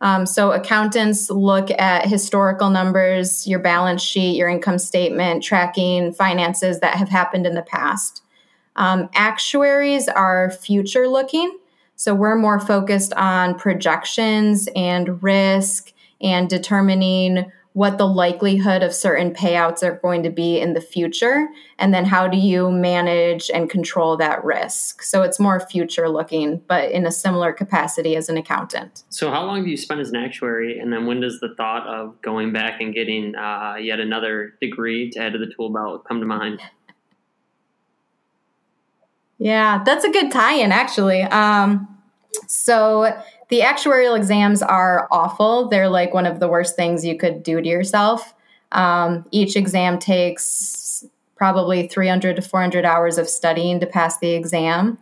Um, 0.00 0.26
so 0.26 0.52
accountants 0.52 1.28
look 1.28 1.70
at 1.72 2.06
historical 2.06 2.70
numbers, 2.70 3.46
your 3.46 3.58
balance 3.58 4.00
sheet, 4.00 4.36
your 4.36 4.48
income 4.48 4.78
statement, 4.78 5.42
tracking 5.42 6.12
finances 6.12 6.80
that 6.80 6.94
have 6.94 7.08
happened 7.08 7.46
in 7.46 7.54
the 7.54 7.62
past. 7.62 8.22
Um, 8.76 9.08
actuaries 9.14 10.08
are 10.08 10.50
future 10.50 11.08
looking. 11.08 11.58
So 11.96 12.14
we're 12.14 12.36
more 12.36 12.60
focused 12.60 13.12
on 13.14 13.56
projections 13.56 14.68
and 14.76 15.20
risk 15.20 15.92
and 16.20 16.48
determining 16.48 17.50
what 17.78 17.96
the 17.96 18.08
likelihood 18.08 18.82
of 18.82 18.92
certain 18.92 19.32
payouts 19.32 19.84
are 19.84 20.00
going 20.02 20.24
to 20.24 20.30
be 20.30 20.58
in 20.58 20.74
the 20.74 20.80
future 20.80 21.46
and 21.78 21.94
then 21.94 22.04
how 22.04 22.26
do 22.26 22.36
you 22.36 22.72
manage 22.72 23.52
and 23.54 23.70
control 23.70 24.16
that 24.16 24.42
risk? 24.42 25.00
So 25.00 25.22
it's 25.22 25.38
more 25.38 25.60
future 25.60 26.08
looking 26.08 26.60
but 26.66 26.90
in 26.90 27.06
a 27.06 27.12
similar 27.12 27.52
capacity 27.52 28.16
as 28.16 28.28
an 28.28 28.36
accountant. 28.36 29.04
So 29.10 29.30
how 29.30 29.44
long 29.44 29.62
do 29.62 29.70
you 29.70 29.76
spend 29.76 30.00
as 30.00 30.08
an 30.08 30.16
actuary 30.16 30.80
and 30.80 30.92
then 30.92 31.06
when 31.06 31.20
does 31.20 31.38
the 31.38 31.54
thought 31.54 31.86
of 31.86 32.20
going 32.20 32.52
back 32.52 32.80
and 32.80 32.92
getting 32.92 33.36
uh, 33.36 33.76
yet 33.80 34.00
another 34.00 34.54
degree 34.60 35.10
to 35.10 35.20
add 35.20 35.34
to 35.34 35.38
the 35.38 35.46
tool 35.46 35.70
belt 35.70 36.04
come 36.04 36.18
to 36.18 36.26
mind? 36.26 36.60
Yeah 39.38 39.84
that's 39.84 40.04
a 40.04 40.10
good 40.10 40.32
tie-in 40.32 40.72
actually. 40.72 41.22
Um, 41.22 41.96
so 42.48 43.16
the 43.48 43.60
actuarial 43.60 44.16
exams 44.16 44.62
are 44.62 45.08
awful. 45.10 45.68
They're 45.68 45.88
like 45.88 46.12
one 46.12 46.26
of 46.26 46.40
the 46.40 46.48
worst 46.48 46.76
things 46.76 47.04
you 47.04 47.16
could 47.16 47.42
do 47.42 47.60
to 47.60 47.68
yourself. 47.68 48.34
Um, 48.72 49.24
each 49.30 49.56
exam 49.56 49.98
takes 49.98 51.04
probably 51.36 51.88
300 51.88 52.36
to 52.36 52.42
400 52.42 52.84
hours 52.84 53.16
of 53.16 53.28
studying 53.28 53.80
to 53.80 53.86
pass 53.86 54.18
the 54.18 54.32
exam. 54.32 54.98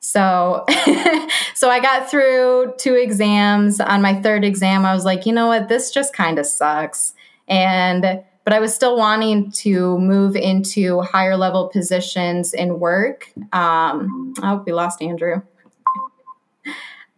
So, 0.00 0.64
so 1.54 1.68
I 1.68 1.80
got 1.80 2.10
through 2.10 2.74
two 2.78 2.94
exams. 2.94 3.80
On 3.80 4.00
my 4.00 4.20
third 4.20 4.44
exam, 4.44 4.86
I 4.86 4.94
was 4.94 5.04
like, 5.04 5.26
you 5.26 5.32
know 5.32 5.48
what, 5.48 5.68
this 5.68 5.90
just 5.90 6.14
kind 6.14 6.38
of 6.38 6.46
sucks. 6.46 7.14
And 7.48 8.22
but 8.44 8.54
I 8.54 8.60
was 8.60 8.74
still 8.74 8.96
wanting 8.96 9.50
to 9.52 9.98
move 9.98 10.34
into 10.34 11.02
higher 11.02 11.36
level 11.36 11.68
positions 11.68 12.54
in 12.54 12.80
work. 12.80 13.30
Um, 13.52 14.34
I 14.42 14.48
hope 14.48 14.66
we 14.66 14.72
lost 14.72 15.02
Andrew. 15.02 15.42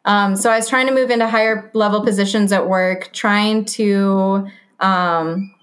Um, 0.05 0.37
so 0.37 0.51
I 0.51 0.57
was 0.57 0.69
trying 0.69 0.87
to 0.87 0.95
move 0.95 1.11
into 1.11 1.29
higher 1.29 1.71
level 1.75 2.03
positions 2.03 2.53
at 2.53 2.69
work, 2.69 3.11
trying 3.13 3.65
to, 3.67 4.49
um, 4.81 5.55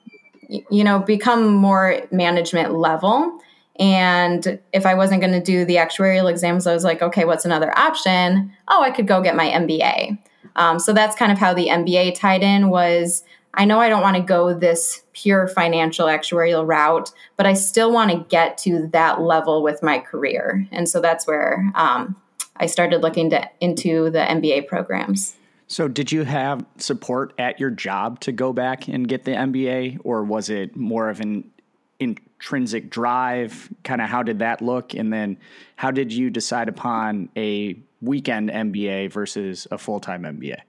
y- 0.50 0.64
you 0.70 0.84
know, 0.84 1.00
become 1.00 1.54
more 1.54 2.02
management 2.12 2.74
level. 2.74 3.40
And 3.80 4.60
if 4.74 4.86
I 4.86 4.94
wasn't 4.94 5.22
going 5.22 5.34
to 5.34 5.42
do 5.42 5.66
the 5.66 5.76
actuarial 5.76 6.30
exams, 6.30 6.68
I 6.68 6.74
was 6.74 6.84
like, 6.84 7.02
okay, 7.02 7.26
what's 7.26 7.46
another 7.46 7.78
option? 7.78 8.52
Oh, 8.68 8.82
I 8.82 8.92
could 8.92 9.08
go 9.08 9.22
get 9.22 9.36
my 9.36 9.50
MBA. 9.50 10.18
Um, 10.56 10.80
so 10.80 10.92
that's 10.92 11.16
kind 11.16 11.32
of 11.32 11.38
how 11.38 11.54
the 11.54 11.68
MBA 11.68 12.16
tied 12.16 12.44
in. 12.44 12.70
Was 12.70 13.24
I 13.54 13.66
know 13.66 13.80
I 13.80 13.90
don't 13.90 14.02
want 14.02 14.18
to 14.18 14.22
go 14.22 14.54
this 14.54 15.04
pure 15.14 15.48
financial 15.48 16.08
actuarial 16.08 16.68
route, 16.68 17.12
but 17.38 17.46
I 17.46 17.54
still 17.54 17.92
want 17.92 18.12
to 18.12 18.26
get 18.30 18.58
to 18.60 18.88
that 18.92 19.22
level 19.22 19.64
with 19.64 19.82
my 19.82 20.00
career, 20.00 20.68
and 20.72 20.88
so 20.88 21.00
that's 21.00 21.26
where 21.26 21.72
um, 21.76 22.16
I 22.60 22.66
started 22.66 23.02
looking 23.02 23.30
to, 23.32 23.50
into 23.60 24.10
the 24.10 24.20
MBA 24.20 24.68
programs. 24.68 25.36
So, 25.68 25.88
did 25.88 26.12
you 26.12 26.24
have 26.24 26.66
support 26.78 27.34
at 27.38 27.60
your 27.60 27.70
job 27.70 28.20
to 28.22 28.32
go 28.32 28.54
back 28.54 28.88
and 28.88 29.08
get 29.08 29.24
the 29.24 29.32
MBA, 29.32 30.00
or 30.04 30.24
was 30.24 30.50
it 30.50 30.76
more 30.76 31.10
of 31.10 31.20
an 31.20 31.50
intrinsic 32.00 32.90
drive? 32.90 33.70
Kind 33.84 34.02
of 34.02 34.10
how 34.10 34.24
did 34.24 34.40
that 34.40 34.62
look? 34.62 34.96
And 34.96 35.14
then, 35.14 35.38
how 35.76 35.92
did 35.92 36.12
you 36.12 36.32
decide 36.32 36.70
upon 36.70 37.30
a 37.38 37.78
weekend 38.02 38.50
MBA 38.50 39.12
versus 39.12 39.68
a 39.70 39.78
full 39.78 40.00
time 40.00 40.24
MBA? 40.24 40.62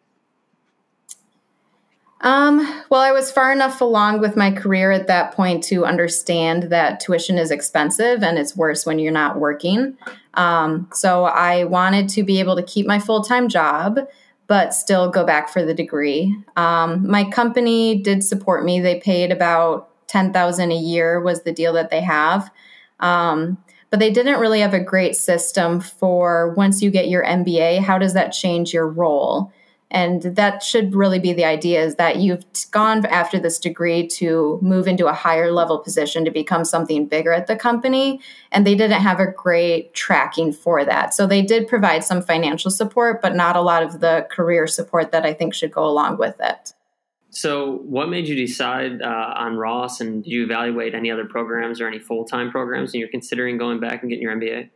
Um, 2.23 2.59
well, 2.91 3.01
I 3.01 3.13
was 3.13 3.33
far 3.33 3.51
enough 3.51 3.81
along 3.81 4.21
with 4.21 4.37
my 4.37 4.51
career 4.51 4.91
at 4.91 5.07
that 5.07 5.33
point 5.33 5.65
to 5.65 5.87
understand 5.87 6.65
that 6.65 7.01
tuition 7.01 7.39
is 7.39 7.51
expensive 7.51 8.23
and 8.23 8.39
it's 8.39 8.57
worse 8.57 8.85
when 8.85 8.99
you're 8.99 9.13
not 9.13 9.39
working. 9.39 9.97
Um, 10.35 10.89
so 10.93 11.25
I 11.25 11.65
wanted 11.65 12.09
to 12.11 12.23
be 12.23 12.39
able 12.39 12.57
to 12.57 12.63
keep 12.63 12.87
my 12.87 12.99
full 12.99 13.23
time 13.23 13.49
job, 13.49 14.01
but 14.49 14.75
still 14.75 15.11
go 15.11 15.25
back 15.25 15.49
for 15.49 15.65
the 15.65 15.73
degree. 15.73 16.37
Um, 16.57 17.09
my 17.09 17.25
company 17.25 18.03
did 18.03 18.23
support 18.23 18.65
me. 18.65 18.81
They 18.81 19.01
paid 19.01 19.33
about 19.33 19.89
ten 20.07 20.33
thousand 20.33 20.73
a 20.73 20.77
year 20.77 21.21
was 21.21 21.43
the 21.43 21.53
deal 21.53 21.73
that 21.73 21.91
they 21.91 22.03
have. 22.03 22.51
Um, 22.99 23.57
but 23.89 23.99
they 23.99 24.11
didn't 24.11 24.41
really 24.41 24.61
have 24.61 24.75
a 24.75 24.81
great 24.81 25.17
system 25.17 25.81
for 25.81 26.55
once 26.55 26.81
you 26.81 26.91
get 26.91 27.09
your 27.09 27.25
MBA, 27.25 27.81
how 27.81 27.99
does 27.99 28.15
that 28.15 28.29
change 28.29 28.73
your 28.73 28.89
role? 28.89 29.53
And 29.91 30.23
that 30.23 30.63
should 30.63 30.95
really 30.95 31.19
be 31.19 31.33
the 31.33 31.45
idea 31.45 31.83
is 31.83 31.97
that 31.97 32.17
you've 32.17 32.45
gone 32.71 33.05
after 33.07 33.39
this 33.39 33.59
degree 33.59 34.07
to 34.07 34.59
move 34.63 34.87
into 34.87 35.07
a 35.07 35.13
higher 35.13 35.51
level 35.51 35.79
position 35.79 36.25
to 36.25 36.31
become 36.31 36.65
something 36.65 37.07
bigger 37.07 37.33
at 37.33 37.49
the 37.49 37.57
company 37.57 38.21
and 38.53 38.67
they 38.67 38.75
didn't 38.75 39.01
have 39.01 39.19
a 39.19 39.27
great 39.27 39.93
tracking 39.95 40.53
for 40.53 40.85
that. 40.85 41.13
So 41.13 41.27
they 41.27 41.43
did 41.43 41.67
provide 41.67 42.05
some 42.05 42.23
financial 42.23 42.71
support 42.71 43.21
but 43.21 43.35
not 43.35 43.57
a 43.57 43.61
lot 43.61 43.83
of 43.83 44.01
the 44.01 44.27
career 44.31 44.67
support 44.67 45.13
that 45.13 45.25
i 45.25 45.33
think 45.33 45.55
should 45.55 45.73
go 45.73 45.85
along 45.85 46.19
with 46.19 46.37
it. 46.41 46.73
So 47.31 47.79
what 47.85 48.09
made 48.09 48.27
you 48.27 48.35
decide 48.35 49.03
uh, 49.03 49.35
on 49.37 49.57
ross 49.57 50.01
and 50.01 50.25
do 50.25 50.31
you 50.31 50.45
evaluate 50.45 50.95
any 50.95 51.11
other 51.11 51.25
programs 51.25 51.81
or 51.81 51.87
any 51.87 51.99
full-time 51.99 52.51
programs 52.51 52.93
and 52.93 53.01
you're 53.01 53.11
considering 53.11 53.57
going 53.57 53.81
back 53.81 54.03
and 54.03 54.11
getting 54.11 54.23
your 54.23 54.37
mba 54.37 54.71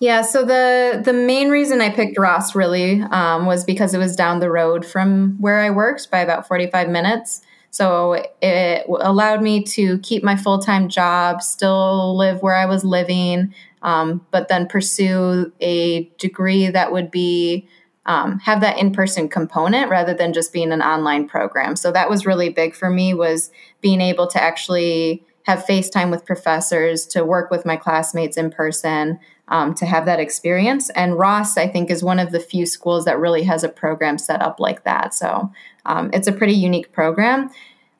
yeah, 0.00 0.22
so 0.22 0.44
the 0.44 1.02
the 1.04 1.12
main 1.12 1.50
reason 1.50 1.82
I 1.82 1.90
picked 1.90 2.18
Ross 2.18 2.54
really 2.54 3.02
um, 3.02 3.44
was 3.44 3.64
because 3.64 3.92
it 3.92 3.98
was 3.98 4.16
down 4.16 4.40
the 4.40 4.50
road 4.50 4.84
from 4.84 5.36
where 5.38 5.60
I 5.60 5.68
worked 5.68 6.10
by 6.10 6.20
about 6.20 6.48
forty 6.48 6.66
five 6.68 6.88
minutes. 6.88 7.42
So 7.70 8.24
it 8.40 8.86
allowed 8.88 9.42
me 9.42 9.62
to 9.62 9.98
keep 9.98 10.24
my 10.24 10.36
full 10.36 10.58
time 10.58 10.88
job, 10.88 11.42
still 11.42 12.16
live 12.16 12.42
where 12.42 12.56
I 12.56 12.64
was 12.64 12.82
living, 12.82 13.54
um, 13.82 14.26
but 14.30 14.48
then 14.48 14.66
pursue 14.66 15.52
a 15.60 16.04
degree 16.18 16.68
that 16.68 16.92
would 16.92 17.10
be 17.10 17.68
um, 18.06 18.38
have 18.40 18.62
that 18.62 18.78
in 18.78 18.92
person 18.92 19.28
component 19.28 19.90
rather 19.90 20.14
than 20.14 20.32
just 20.32 20.52
being 20.52 20.72
an 20.72 20.80
online 20.80 21.28
program. 21.28 21.76
So 21.76 21.92
that 21.92 22.08
was 22.08 22.24
really 22.24 22.48
big 22.48 22.74
for 22.74 22.88
me 22.88 23.12
was 23.12 23.50
being 23.82 24.00
able 24.00 24.26
to 24.28 24.42
actually 24.42 25.24
have 25.44 25.64
FaceTime 25.64 26.10
with 26.10 26.24
professors, 26.24 27.06
to 27.06 27.24
work 27.24 27.50
with 27.50 27.64
my 27.64 27.76
classmates 27.76 28.36
in 28.36 28.50
person, 28.50 29.18
um, 29.50 29.74
to 29.74 29.86
have 29.86 30.06
that 30.06 30.20
experience. 30.20 30.90
And 30.90 31.18
Ross, 31.18 31.56
I 31.56 31.66
think, 31.66 31.90
is 31.90 32.02
one 32.02 32.18
of 32.18 32.30
the 32.30 32.40
few 32.40 32.64
schools 32.64 33.04
that 33.04 33.18
really 33.18 33.42
has 33.42 33.64
a 33.64 33.68
program 33.68 34.16
set 34.16 34.40
up 34.40 34.60
like 34.60 34.84
that. 34.84 35.12
So 35.12 35.52
um, 35.84 36.10
it's 36.12 36.28
a 36.28 36.32
pretty 36.32 36.54
unique 36.54 36.92
program. 36.92 37.50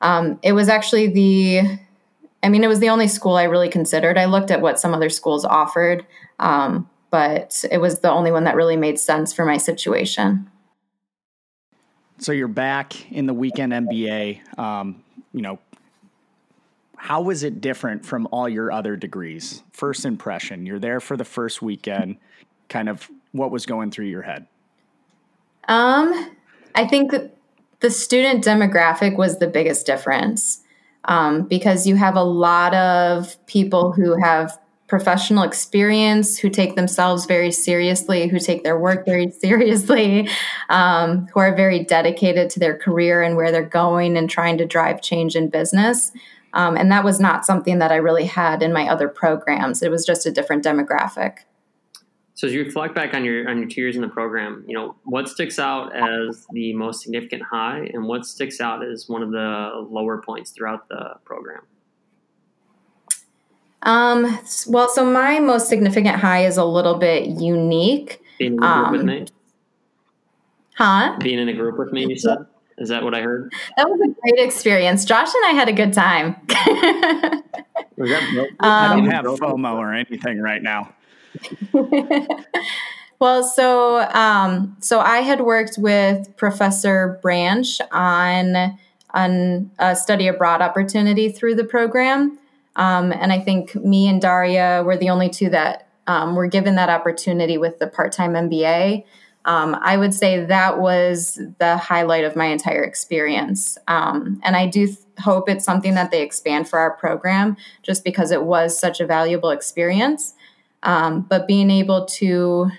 Um, 0.01 0.39
it 0.41 0.53
was 0.53 0.69
actually 0.69 1.07
the, 1.07 1.77
I 2.41 2.49
mean, 2.49 2.63
it 2.63 2.67
was 2.67 2.79
the 2.79 2.89
only 2.89 3.07
school 3.07 3.35
I 3.35 3.43
really 3.43 3.69
considered. 3.69 4.17
I 4.17 4.25
looked 4.25 4.49
at 4.49 4.61
what 4.61 4.79
some 4.79 4.93
other 4.93 5.09
schools 5.09 5.45
offered, 5.45 6.05
um, 6.39 6.89
but 7.11 7.63
it 7.69 7.79
was 7.79 7.99
the 7.99 8.09
only 8.09 8.31
one 8.31 8.45
that 8.45 8.55
really 8.55 8.77
made 8.77 8.97
sense 8.97 9.33
for 9.33 9.45
my 9.45 9.57
situation. 9.57 10.49
So 12.17 12.31
you're 12.31 12.47
back 12.47 13.11
in 13.11 13.25
the 13.25 13.33
weekend 13.33 13.73
MBA. 13.73 14.57
Um, 14.57 15.03
you 15.33 15.41
know, 15.41 15.59
how 17.01 17.19
was 17.19 17.41
it 17.41 17.61
different 17.61 18.05
from 18.05 18.27
all 18.31 18.47
your 18.47 18.71
other 18.71 18.95
degrees? 18.95 19.63
First 19.71 20.05
impression, 20.05 20.67
you're 20.67 20.77
there 20.77 20.99
for 20.99 21.17
the 21.17 21.25
first 21.25 21.59
weekend. 21.59 22.17
Kind 22.69 22.87
of 22.87 23.09
what 23.31 23.49
was 23.49 23.65
going 23.65 23.89
through 23.89 24.05
your 24.05 24.21
head? 24.21 24.45
Um, 25.67 26.29
I 26.75 26.85
think 26.85 27.11
the 27.79 27.89
student 27.89 28.45
demographic 28.45 29.17
was 29.17 29.39
the 29.39 29.47
biggest 29.47 29.87
difference 29.87 30.61
um, 31.05 31.47
because 31.47 31.87
you 31.87 31.95
have 31.95 32.15
a 32.15 32.23
lot 32.23 32.75
of 32.75 33.35
people 33.47 33.91
who 33.91 34.15
have 34.21 34.59
professional 34.85 35.41
experience, 35.41 36.37
who 36.37 36.51
take 36.51 36.75
themselves 36.75 37.25
very 37.25 37.51
seriously, 37.51 38.27
who 38.27 38.37
take 38.37 38.63
their 38.63 38.77
work 38.77 39.05
very 39.07 39.31
seriously, 39.41 40.29
um, 40.69 41.25
who 41.33 41.39
are 41.39 41.55
very 41.55 41.83
dedicated 41.83 42.51
to 42.51 42.59
their 42.59 42.77
career 42.77 43.23
and 43.23 43.35
where 43.35 43.51
they're 43.51 43.63
going 43.63 44.17
and 44.17 44.29
trying 44.29 44.59
to 44.59 44.67
drive 44.67 45.01
change 45.01 45.35
in 45.35 45.49
business. 45.49 46.11
Um, 46.53 46.75
and 46.75 46.91
that 46.91 47.03
was 47.03 47.19
not 47.19 47.45
something 47.45 47.79
that 47.79 47.91
I 47.91 47.95
really 47.95 48.25
had 48.25 48.61
in 48.61 48.73
my 48.73 48.87
other 48.87 49.07
programs. 49.07 49.81
It 49.81 49.89
was 49.89 50.05
just 50.05 50.25
a 50.25 50.31
different 50.31 50.63
demographic. 50.63 51.39
So 52.33 52.47
as 52.47 52.53
you 52.53 52.63
reflect 52.63 52.95
back 52.95 53.13
on 53.13 53.23
your 53.23 53.47
on 53.47 53.59
your 53.59 53.67
two 53.67 53.81
years 53.81 53.95
in 53.95 54.01
the 54.01 54.07
program, 54.07 54.65
you 54.67 54.73
know 54.73 54.95
what 55.03 55.29
sticks 55.29 55.59
out 55.59 55.95
as 55.95 56.47
the 56.51 56.73
most 56.73 57.01
significant 57.01 57.43
high, 57.43 57.89
and 57.93 58.05
what 58.05 58.25
sticks 58.25 58.59
out 58.59 58.83
as 58.83 59.07
one 59.07 59.21
of 59.21 59.31
the 59.31 59.87
lower 59.89 60.21
points 60.21 60.51
throughout 60.51 60.89
the 60.89 61.15
program. 61.23 61.61
Um, 63.83 64.39
well, 64.67 64.89
so 64.89 65.05
my 65.05 65.39
most 65.39 65.67
significant 65.67 66.17
high 66.17 66.45
is 66.45 66.57
a 66.57 66.65
little 66.65 66.97
bit 66.97 67.27
unique. 67.27 68.21
Being 68.39 68.53
in 68.53 68.63
a 68.63 68.65
group 68.65 68.85
um, 68.87 68.91
with 68.91 69.03
me. 69.03 69.25
Huh? 70.75 71.17
Being 71.19 71.39
in 71.39 71.49
a 71.49 71.53
group 71.53 71.77
with 71.77 71.91
me, 71.91 72.07
you 72.07 72.17
said. 72.17 72.39
Is 72.81 72.89
that 72.89 73.03
what 73.03 73.13
I 73.13 73.21
heard? 73.21 73.53
That 73.77 73.89
was 73.89 74.01
a 74.01 74.07
great 74.21 74.43
experience. 74.45 75.05
Josh 75.05 75.29
and 75.33 75.45
I 75.45 75.51
had 75.51 75.69
a 75.69 75.73
good 75.73 75.93
time. 75.93 76.35
um, 78.59 78.59
I 78.59 78.95
don't 78.95 79.05
have 79.05 79.25
FOMO 79.25 79.75
or 79.75 79.93
anything 79.93 80.39
right 80.39 80.61
now. 80.61 80.93
Well, 83.21 83.43
so 83.43 83.99
um, 83.99 84.75
so 84.79 84.99
I 84.99 85.19
had 85.19 85.41
worked 85.41 85.77
with 85.77 86.35
Professor 86.37 87.19
Branch 87.21 87.79
on 87.91 88.79
on 89.13 89.69
a 89.77 89.95
study 89.95 90.27
abroad 90.27 90.63
opportunity 90.63 91.29
through 91.29 91.53
the 91.53 91.63
program, 91.63 92.39
um, 92.77 93.11
and 93.11 93.31
I 93.31 93.39
think 93.39 93.75
me 93.75 94.07
and 94.07 94.19
Daria 94.19 94.81
were 94.83 94.97
the 94.97 95.11
only 95.11 95.29
two 95.29 95.49
that 95.49 95.87
um, 96.07 96.35
were 96.35 96.47
given 96.47 96.73
that 96.77 96.89
opportunity 96.89 97.59
with 97.59 97.77
the 97.77 97.85
part 97.85 98.11
time 98.11 98.33
MBA. 98.33 99.05
Um, 99.45 99.75
I 99.81 99.97
would 99.97 100.13
say 100.13 100.45
that 100.45 100.79
was 100.79 101.39
the 101.57 101.77
highlight 101.77 102.23
of 102.23 102.35
my 102.35 102.45
entire 102.45 102.83
experience, 102.83 103.77
um, 103.87 104.39
and 104.43 104.55
I 104.55 104.67
do 104.67 104.87
th- 104.87 104.99
hope 105.19 105.49
it's 105.49 105.65
something 105.65 105.95
that 105.95 106.11
they 106.11 106.21
expand 106.21 106.69
for 106.69 106.77
our 106.79 106.91
program, 106.91 107.57
just 107.81 108.03
because 108.03 108.31
it 108.31 108.43
was 108.43 108.77
such 108.77 108.99
a 108.99 109.05
valuable 109.05 109.49
experience. 109.49 110.35
Um, 110.83 111.21
but 111.21 111.47
being 111.47 111.71
able 111.71 112.05
to 112.05 112.69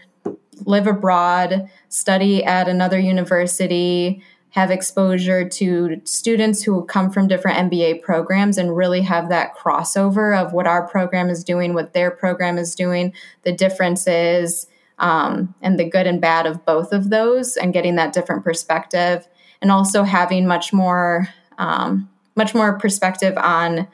live 0.64 0.86
abroad, 0.86 1.68
study 1.88 2.44
at 2.44 2.68
another 2.68 2.98
university, 2.98 4.22
have 4.50 4.70
exposure 4.70 5.48
to 5.48 6.00
students 6.04 6.62
who 6.62 6.84
come 6.84 7.10
from 7.10 7.26
different 7.26 7.70
MBA 7.70 8.02
programs 8.02 8.58
and 8.58 8.76
really 8.76 9.00
have 9.00 9.30
that 9.30 9.56
crossover 9.56 10.36
of 10.38 10.52
what 10.52 10.66
our 10.66 10.86
program 10.86 11.30
is 11.30 11.42
doing, 11.42 11.72
what 11.72 11.94
their 11.94 12.10
program 12.10 12.58
is 12.58 12.74
doing, 12.74 13.14
the 13.44 13.52
differences, 13.52 14.66
um, 14.98 15.54
and 15.62 15.78
the 15.78 15.88
good 15.88 16.06
and 16.06 16.20
bad 16.20 16.46
of 16.46 16.64
both 16.64 16.92
of 16.92 17.10
those, 17.10 17.56
and 17.56 17.72
getting 17.72 17.96
that 17.96 18.12
different 18.12 18.44
perspective, 18.44 19.26
and 19.60 19.70
also 19.70 20.02
having 20.02 20.46
much 20.46 20.72
more, 20.72 21.28
um, 21.58 22.08
much 22.36 22.54
more 22.54 22.78
perspective 22.78 23.36
on 23.36 23.88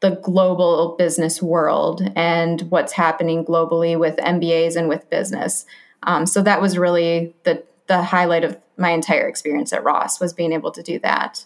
the 0.00 0.10
global 0.22 0.94
business 0.96 1.42
world 1.42 2.08
and 2.14 2.62
what's 2.70 2.92
happening 2.92 3.44
globally 3.44 3.98
with 3.98 4.16
MBAs 4.16 4.76
and 4.76 4.88
with 4.88 5.10
business. 5.10 5.66
Um, 6.04 6.24
so 6.26 6.42
that 6.42 6.60
was 6.60 6.78
really 6.78 7.34
the 7.42 7.64
the 7.88 8.02
highlight 8.02 8.44
of 8.44 8.56
my 8.76 8.90
entire 8.90 9.26
experience 9.26 9.72
at 9.72 9.82
Ross 9.82 10.20
was 10.20 10.32
being 10.32 10.52
able 10.52 10.70
to 10.72 10.82
do 10.82 10.98
that. 11.00 11.44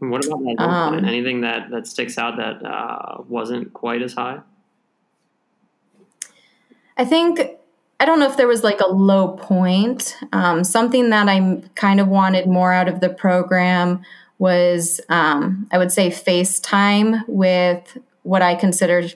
what 0.00 0.24
about 0.26 0.40
that 0.42 0.60
um, 0.60 1.04
Anything 1.04 1.42
that 1.42 1.70
that 1.70 1.86
sticks 1.86 2.18
out 2.18 2.36
that 2.38 2.64
uh, 2.64 3.22
wasn't 3.28 3.72
quite 3.72 4.02
as 4.02 4.14
high? 4.14 4.40
I 6.96 7.04
think 7.04 7.40
I 8.00 8.06
don't 8.06 8.18
know 8.18 8.28
if 8.28 8.36
there 8.36 8.48
was 8.48 8.62
like 8.64 8.80
a 8.80 8.88
low 8.88 9.28
point. 9.28 10.16
Um, 10.32 10.64
something 10.64 11.10
that 11.10 11.28
I 11.28 11.62
kind 11.74 12.00
of 12.00 12.08
wanted 12.08 12.46
more 12.46 12.72
out 12.72 12.88
of 12.88 13.00
the 13.00 13.08
program 13.08 14.02
was, 14.38 15.00
um, 15.08 15.68
I 15.70 15.78
would 15.78 15.92
say, 15.92 16.10
FaceTime 16.10 17.22
with 17.28 17.96
what 18.22 18.42
I 18.42 18.56
considered 18.56 19.14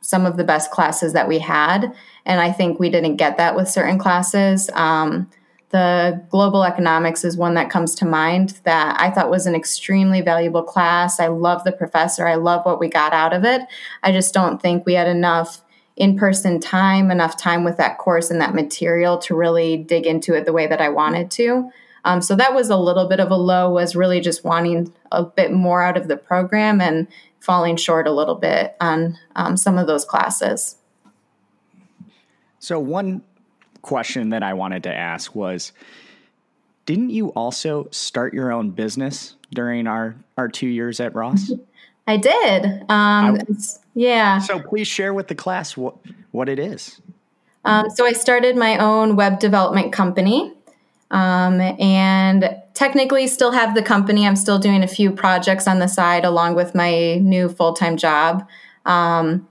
some 0.00 0.24
of 0.24 0.36
the 0.36 0.44
best 0.44 0.70
classes 0.70 1.12
that 1.12 1.28
we 1.28 1.38
had. 1.38 1.92
And 2.24 2.40
I 2.40 2.52
think 2.52 2.78
we 2.78 2.90
didn't 2.90 3.16
get 3.16 3.36
that 3.36 3.54
with 3.54 3.68
certain 3.68 3.98
classes. 3.98 4.70
Um, 4.72 5.28
the 5.70 6.22
global 6.30 6.64
economics 6.64 7.24
is 7.24 7.36
one 7.36 7.54
that 7.54 7.70
comes 7.70 7.94
to 7.96 8.06
mind 8.06 8.60
that 8.64 8.98
I 9.00 9.10
thought 9.10 9.30
was 9.30 9.46
an 9.46 9.54
extremely 9.54 10.20
valuable 10.20 10.62
class. 10.62 11.18
I 11.18 11.26
love 11.26 11.64
the 11.64 11.72
professor, 11.72 12.26
I 12.26 12.36
love 12.36 12.64
what 12.64 12.78
we 12.78 12.88
got 12.88 13.12
out 13.12 13.32
of 13.32 13.44
it. 13.44 13.62
I 14.02 14.12
just 14.12 14.32
don't 14.32 14.62
think 14.62 14.86
we 14.86 14.94
had 14.94 15.08
enough 15.08 15.62
in 15.96 16.16
person 16.18 16.60
time, 16.60 17.10
enough 17.10 17.36
time 17.36 17.64
with 17.64 17.78
that 17.78 17.98
course 17.98 18.30
and 18.30 18.40
that 18.40 18.54
material 18.54 19.18
to 19.18 19.34
really 19.34 19.76
dig 19.76 20.06
into 20.06 20.34
it 20.34 20.44
the 20.44 20.52
way 20.52 20.66
that 20.66 20.80
I 20.80 20.90
wanted 20.90 21.30
to. 21.32 21.70
Um, 22.04 22.20
so 22.20 22.36
that 22.36 22.54
was 22.54 22.70
a 22.70 22.76
little 22.76 23.08
bit 23.08 23.18
of 23.18 23.30
a 23.30 23.36
low, 23.36 23.70
was 23.70 23.96
really 23.96 24.20
just 24.20 24.44
wanting 24.44 24.92
a 25.10 25.24
bit 25.24 25.52
more 25.52 25.82
out 25.82 25.96
of 25.96 26.06
the 26.06 26.16
program 26.16 26.80
and 26.80 27.08
falling 27.40 27.76
short 27.76 28.06
a 28.06 28.12
little 28.12 28.34
bit 28.34 28.76
on 28.80 29.18
um, 29.34 29.56
some 29.56 29.78
of 29.78 29.86
those 29.86 30.04
classes. 30.04 30.76
So, 32.58 32.78
one 32.78 33.22
question 33.82 34.30
that 34.30 34.42
I 34.42 34.54
wanted 34.54 34.82
to 34.84 34.94
ask 34.94 35.34
was 35.34 35.72
Didn't 36.84 37.10
you 37.10 37.28
also 37.30 37.88
start 37.90 38.34
your 38.34 38.52
own 38.52 38.70
business 38.70 39.36
during 39.50 39.86
our, 39.86 40.16
our 40.36 40.48
two 40.48 40.68
years 40.68 41.00
at 41.00 41.14
Ross? 41.14 41.52
I 42.06 42.16
did. 42.18 42.64
Um, 42.88 42.88
I, 42.88 43.38
yeah. 43.96 44.38
So, 44.38 44.60
please 44.60 44.86
share 44.86 45.12
with 45.12 45.26
the 45.26 45.34
class 45.34 45.76
what, 45.76 45.96
what 46.30 46.48
it 46.48 46.58
is. 46.58 47.00
Um, 47.64 47.90
so, 47.90 48.06
I 48.06 48.12
started 48.12 48.56
my 48.56 48.78
own 48.78 49.16
web 49.16 49.40
development 49.40 49.92
company. 49.92 50.52
Um, 51.10 51.60
and 51.60 52.56
technically 52.74 53.28
still 53.28 53.52
have 53.52 53.74
the 53.74 53.82
company. 53.82 54.26
I'm 54.26 54.34
still 54.34 54.58
doing 54.58 54.82
a 54.82 54.88
few 54.88 55.12
projects 55.12 55.68
on 55.68 55.78
the 55.78 55.86
side 55.86 56.24
along 56.24 56.56
with 56.56 56.74
my 56.74 57.16
new 57.18 57.48
full 57.48 57.72
time 57.74 57.96
job. 57.96 58.46
Um, 58.84 59.48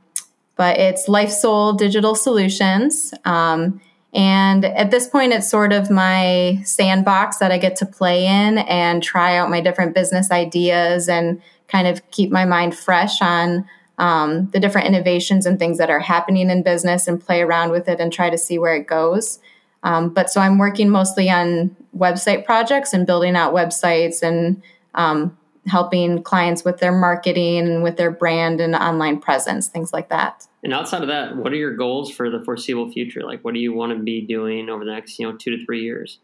but 0.56 0.78
it's 0.78 1.08
Life 1.08 1.32
Soul 1.32 1.74
Digital 1.74 2.16
Solutions. 2.16 3.14
Um, 3.26 3.82
and 4.14 4.64
at 4.64 4.92
this 4.92 5.10
point, 5.10 5.34
it's 5.34 5.50
sort 5.50 5.74
of 5.74 5.90
my 5.90 6.62
sandbox 6.64 7.38
that 7.38 7.52
I 7.52 7.58
get 7.58 7.76
to 7.78 7.86
play 7.86 8.26
in 8.26 8.60
and 8.60 9.04
try 9.04 9.36
out 9.36 9.50
my 9.50 9.60
different 9.60 9.94
business 9.94 10.32
ideas 10.32 11.10
and 11.10 11.42
kind 11.68 11.88
of 11.88 12.10
keep 12.12 12.32
my 12.32 12.46
mind 12.46 12.78
fresh 12.78 13.22
on 13.22 13.66
um, 13.98 14.50
the 14.52 14.60
different 14.60 14.88
innovations 14.88 15.46
and 15.46 15.58
things 15.58 15.78
that 15.78 15.90
are 15.90 16.00
happening 16.00 16.50
in 16.50 16.64
business 16.64 17.08
and 17.08 17.24
play 17.24 17.42
around 17.42 17.72
with 17.72 17.88
it 17.88 18.00
and 18.00 18.12
try 18.12 18.30
to 18.30 18.38
see 18.38 18.58
where 18.58 18.76
it 18.76 18.88
goes. 18.88 19.40
Um, 19.84 20.10
but 20.10 20.30
so 20.30 20.42
I'm 20.42 20.58
working 20.58 20.90
mostly 20.90 21.30
on 21.30 21.76
website 21.96 22.46
projects 22.46 22.92
and 22.94 23.06
building 23.06 23.36
out 23.36 23.54
websites 23.54 24.24
and 24.24 24.62
um, 24.96 25.38
helping 25.68 26.24
clients 26.24 26.64
with 26.64 26.80
their 26.80 26.92
marketing 26.92 27.68
and 27.68 27.84
with 27.84 27.98
their 27.98 28.12
brand 28.12 28.62
and 28.62 28.76
online 28.76 29.20
presence, 29.20 29.68
things 29.68 29.94
like 29.94 30.10
that. 30.10 30.48
And 30.64 30.74
outside 30.74 31.02
of 31.02 31.08
that, 31.10 31.38
what 31.38 31.54
are 31.54 31.58
your 31.58 31.76
goals 31.76 32.12
for 32.12 32.30
the 32.30 32.44
foreseeable 32.44 32.92
future? 32.92 33.22
Like, 33.22 33.42
what 33.44 33.54
do 33.54 33.60
you 33.60 33.74
want 33.74 33.96
to 33.96 34.00
be 34.04 34.22
doing 34.22 34.70
over 34.70 34.84
the 34.84 34.92
next, 34.92 35.20
you 35.20 35.30
know, 35.30 35.38
two 35.38 35.56
to 35.56 35.66
three 35.66 35.84
years? 35.84 36.20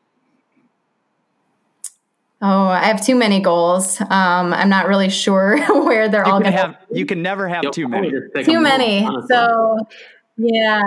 Oh, 2.44 2.68
I 2.68 2.86
have 2.86 3.06
too 3.06 3.16
many 3.16 3.40
goals. 3.40 4.02
Um, 4.02 4.54
I'm 4.54 4.70
not 4.70 4.88
really 4.88 5.10
sure 5.10 5.60
where 5.86 6.10
they're 6.10 6.26
you 6.26 6.32
all 6.32 6.40
going 6.40 6.52
to 6.52 6.58
have. 6.58 6.76
You 6.92 7.06
can 7.06 7.22
never 7.22 7.48
have 7.48 7.64
You'll 7.64 7.72
too 7.72 7.88
many. 7.88 8.12
Too 8.44 8.60
many. 8.60 9.08
So, 9.30 9.78
yeah. 10.38 10.82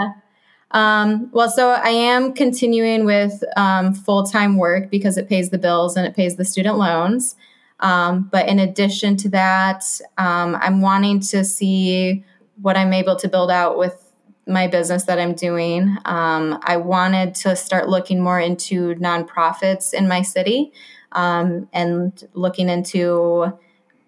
Um, 0.72 1.30
well, 1.32 1.48
so 1.48 1.70
I 1.70 1.90
am 1.90 2.32
continuing 2.32 3.04
with 3.04 3.44
um, 3.56 3.94
full 3.94 4.24
time 4.24 4.56
work 4.56 4.90
because 4.90 5.16
it 5.16 5.28
pays 5.28 5.50
the 5.50 5.58
bills 5.58 5.96
and 5.96 6.04
it 6.04 6.16
pays 6.16 6.34
the 6.34 6.44
student 6.44 6.76
loans. 6.76 7.36
Um, 7.78 8.28
but 8.32 8.48
in 8.48 8.58
addition 8.58 9.16
to 9.18 9.28
that, 9.30 9.84
um, 10.18 10.56
I'm 10.60 10.80
wanting 10.80 11.20
to 11.20 11.44
see 11.44 12.24
what 12.60 12.76
I'm 12.76 12.92
able 12.92 13.14
to 13.16 13.28
build 13.28 13.52
out 13.52 13.78
with 13.78 14.00
my 14.46 14.66
business 14.66 15.04
that 15.04 15.20
I'm 15.20 15.34
doing. 15.34 15.96
Um, 16.04 16.58
I 16.64 16.76
wanted 16.78 17.34
to 17.36 17.54
start 17.54 17.88
looking 17.88 18.20
more 18.20 18.40
into 18.40 18.94
nonprofits 18.96 19.94
in 19.94 20.08
my 20.08 20.22
city 20.22 20.72
um, 21.14 21.68
and 21.72 22.22
looking 22.34 22.68
into 22.68 23.52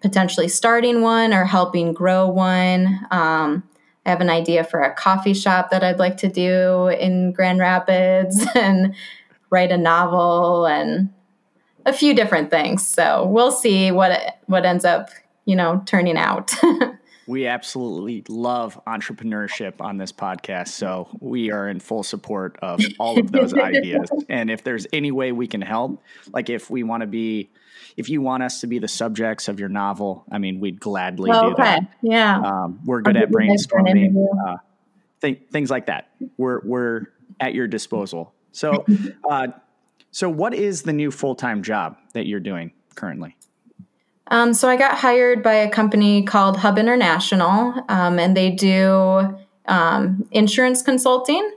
potentially 0.01 0.47
starting 0.47 1.01
one 1.01 1.33
or 1.33 1.45
helping 1.45 1.93
grow 1.93 2.27
one. 2.27 2.99
Um, 3.11 3.63
I 4.05 4.09
have 4.09 4.21
an 4.21 4.29
idea 4.29 4.63
for 4.63 4.81
a 4.81 4.93
coffee 4.93 5.33
shop 5.33 5.69
that 5.71 5.83
I'd 5.83 5.99
like 5.99 6.17
to 6.17 6.29
do 6.29 6.87
in 6.87 7.33
Grand 7.33 7.59
Rapids 7.59 8.45
and 8.55 8.95
write 9.49 9.71
a 9.71 9.77
novel 9.77 10.65
and 10.65 11.09
a 11.85 11.93
few 11.93 12.13
different 12.13 12.51
things. 12.51 12.87
So 12.87 13.25
we'll 13.27 13.51
see 13.51 13.91
what 13.91 14.37
what 14.45 14.65
ends 14.65 14.85
up, 14.85 15.09
you 15.45 15.55
know, 15.55 15.81
turning 15.85 16.17
out. 16.17 16.53
we 17.27 17.45
absolutely 17.45 18.23
love 18.29 18.79
entrepreneurship 18.87 19.81
on 19.81 19.97
this 19.97 20.11
podcast, 20.11 20.69
so 20.69 21.09
we 21.19 21.51
are 21.51 21.67
in 21.67 21.79
full 21.79 22.03
support 22.03 22.57
of 22.61 22.81
all 22.99 23.19
of 23.19 23.31
those 23.31 23.53
ideas. 23.57 24.09
And 24.29 24.49
if 24.49 24.63
there's 24.63 24.87
any 24.93 25.11
way 25.11 25.31
we 25.31 25.45
can 25.47 25.61
help, 25.61 26.01
like 26.33 26.49
if 26.49 26.69
we 26.69 26.83
want 26.83 27.01
to 27.01 27.07
be 27.07 27.49
if 27.97 28.09
you 28.09 28.21
want 28.21 28.43
us 28.43 28.61
to 28.61 28.67
be 28.67 28.79
the 28.79 28.87
subjects 28.87 29.47
of 29.47 29.59
your 29.59 29.69
novel, 29.69 30.23
I 30.31 30.37
mean, 30.37 30.59
we'd 30.59 30.79
gladly 30.79 31.31
do 31.31 31.37
okay. 31.37 31.63
that. 31.63 31.91
Yeah. 32.03 32.39
Um, 32.39 32.79
we're 32.85 33.01
good 33.01 33.17
at 33.17 33.31
brainstorming, 33.31 34.23
uh, 34.47 34.57
th- 35.21 35.41
things 35.51 35.71
like 35.71 35.87
that. 35.87 36.11
We're, 36.37 36.61
we're 36.63 37.07
at 37.39 37.55
your 37.55 37.67
disposal. 37.67 38.35
So, 38.51 38.85
uh, 39.29 39.47
so 40.11 40.29
what 40.29 40.53
is 40.53 40.83
the 40.83 40.93
new 40.93 41.09
full-time 41.09 41.63
job 41.63 41.97
that 42.13 42.27
you're 42.27 42.39
doing 42.39 42.71
currently? 42.93 43.35
Um, 44.29 44.53
so 44.53 44.67
I 44.67 44.75
got 44.75 44.97
hired 44.97 45.41
by 45.41 45.53
a 45.53 45.69
company 45.69 46.23
called 46.23 46.57
Hub 46.57 46.77
International, 46.77 47.73
um, 47.87 48.19
and 48.19 48.35
they 48.35 48.51
do 48.51 49.37
um, 49.67 50.27
insurance 50.31 50.81
consulting, 50.81 51.49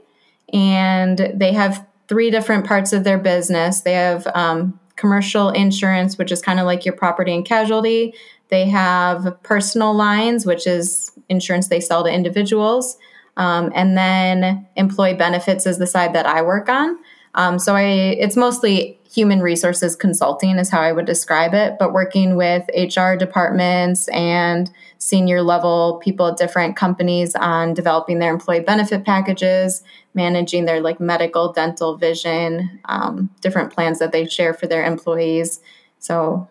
and 0.53 1.31
they 1.33 1.53
have 1.53 1.85
three 2.07 2.29
different 2.29 2.65
parts 2.65 2.93
of 2.93 3.03
their 3.03 3.17
business. 3.17 3.81
They 3.81 3.93
have 3.93 4.27
um, 4.35 4.79
commercial 4.95 5.49
insurance, 5.49 6.17
which 6.17 6.31
is 6.31 6.41
kind 6.41 6.59
of 6.59 6.65
like 6.65 6.85
your 6.85 6.95
property 6.95 7.33
and 7.33 7.45
casualty. 7.45 8.13
They 8.49 8.69
have 8.69 9.41
personal 9.43 9.93
lines, 9.93 10.45
which 10.45 10.67
is 10.67 11.11
insurance 11.29 11.69
they 11.69 11.79
sell 11.79 12.03
to 12.03 12.11
individuals. 12.11 12.97
Um, 13.37 13.71
and 13.73 13.97
then 13.97 14.67
employee 14.75 15.13
benefits 15.13 15.65
is 15.65 15.77
the 15.77 15.87
side 15.87 16.13
that 16.13 16.25
I 16.25 16.41
work 16.41 16.67
on. 16.69 16.99
Um, 17.33 17.59
so 17.59 17.75
I, 17.75 17.83
it's 17.83 18.35
mostly 18.35 18.99
human 19.11 19.41
resources 19.41 19.95
consulting 19.95 20.57
is 20.57 20.69
how 20.69 20.79
I 20.79 20.93
would 20.93 21.05
describe 21.05 21.53
it, 21.53 21.75
but 21.77 21.91
working 21.91 22.37
with 22.37 22.69
HR 22.73 23.15
departments 23.15 24.07
and 24.09 24.71
senior 24.99 25.41
level 25.41 25.99
people 26.01 26.27
at 26.27 26.37
different 26.37 26.77
companies 26.77 27.35
on 27.35 27.73
developing 27.73 28.19
their 28.19 28.31
employee 28.31 28.61
benefit 28.61 29.03
packages, 29.03 29.83
managing 30.13 30.63
their 30.63 30.79
like 30.79 31.01
medical, 31.01 31.51
dental, 31.51 31.97
vision, 31.97 32.79
um, 32.85 33.29
different 33.41 33.73
plans 33.73 33.99
that 33.99 34.13
they 34.13 34.25
share 34.25 34.53
for 34.53 34.67
their 34.67 34.85
employees. 34.85 35.59
So, 35.99 36.47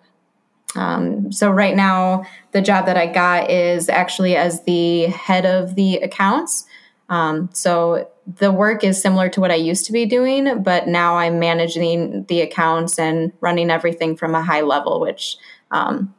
um, 0.77 1.33
so 1.33 1.51
right 1.51 1.75
now, 1.75 2.25
the 2.53 2.61
job 2.61 2.85
that 2.87 2.97
I 2.97 3.07
got 3.07 3.51
is 3.51 3.89
actually 3.89 4.37
as 4.37 4.63
the 4.65 5.07
head 5.07 5.47
of 5.47 5.77
the 5.77 5.97
accounts. 5.97 6.67
Um, 7.11 7.51
so 7.53 8.09
the 8.39 8.53
work 8.53 8.85
is 8.85 9.03
similar 9.03 9.29
to 9.31 9.41
what 9.41 9.51
I 9.51 9.57
used 9.57 9.85
to 9.87 9.93
be 9.93 10.07
doing, 10.07 10.63
but 10.63 10.87
now 10.87 11.17
I'm 11.17 11.39
managing 11.39 12.25
the 12.29 12.41
accounts 12.41 12.99
and 12.99 13.33
running 13.41 13.71
everything 13.71 14.17
from 14.17 14.35
a 14.35 14.43
high 14.43 14.61
level, 14.61 15.01
which 15.01 15.37
um, 15.73 16.15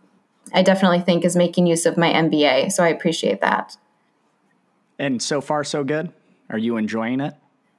I 0.54 0.62
definitely 0.62 0.99
think 0.99 1.23
is 1.23 1.36
making 1.36 1.65
use 1.65 1.86
of 1.86 1.97
my 1.97 2.12
MBA. 2.12 2.73
So 2.73 2.84
I 2.84 2.89
appreciate 2.89 3.41
that. 3.41 3.77
And 4.99 5.21
so 5.21 5.41
far, 5.41 5.63
so 5.63 5.84
good. 5.84 6.12
Are 6.49 6.58
you 6.58 6.77
enjoying 6.77 7.21
it? 7.21 7.34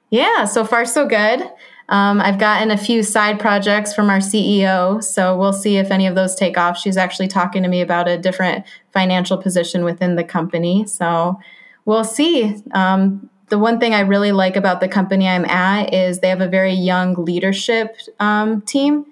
Yeah, 0.09 0.45
so 0.45 0.65
far, 0.65 0.85
so 0.85 1.07
good. 1.07 1.41
Um, 1.89 2.21
I've 2.21 2.39
gotten 2.39 2.71
a 2.71 2.77
few 2.77 3.03
side 3.03 3.39
projects 3.39 3.93
from 3.93 4.09
our 4.09 4.17
CEO, 4.17 5.03
so 5.03 5.37
we'll 5.37 5.53
see 5.53 5.77
if 5.77 5.91
any 5.91 6.07
of 6.07 6.15
those 6.15 6.35
take 6.35 6.57
off. 6.57 6.77
She's 6.77 6.97
actually 6.97 7.27
talking 7.27 7.61
to 7.63 7.69
me 7.69 7.81
about 7.81 8.07
a 8.07 8.17
different 8.17 8.65
financial 8.91 9.37
position 9.37 9.83
within 9.83 10.15
the 10.15 10.23
company. 10.23 10.85
So 10.85 11.39
we'll 11.85 12.03
see. 12.03 12.61
Um, 12.73 13.29
the 13.49 13.59
one 13.59 13.79
thing 13.79 13.93
I 13.93 13.99
really 14.01 14.31
like 14.31 14.55
about 14.55 14.79
the 14.79 14.87
company 14.87 15.27
I'm 15.27 15.45
at 15.45 15.93
is 15.93 16.19
they 16.19 16.29
have 16.29 16.41
a 16.41 16.47
very 16.47 16.73
young 16.73 17.13
leadership 17.13 17.97
um, 18.19 18.61
team 18.61 19.05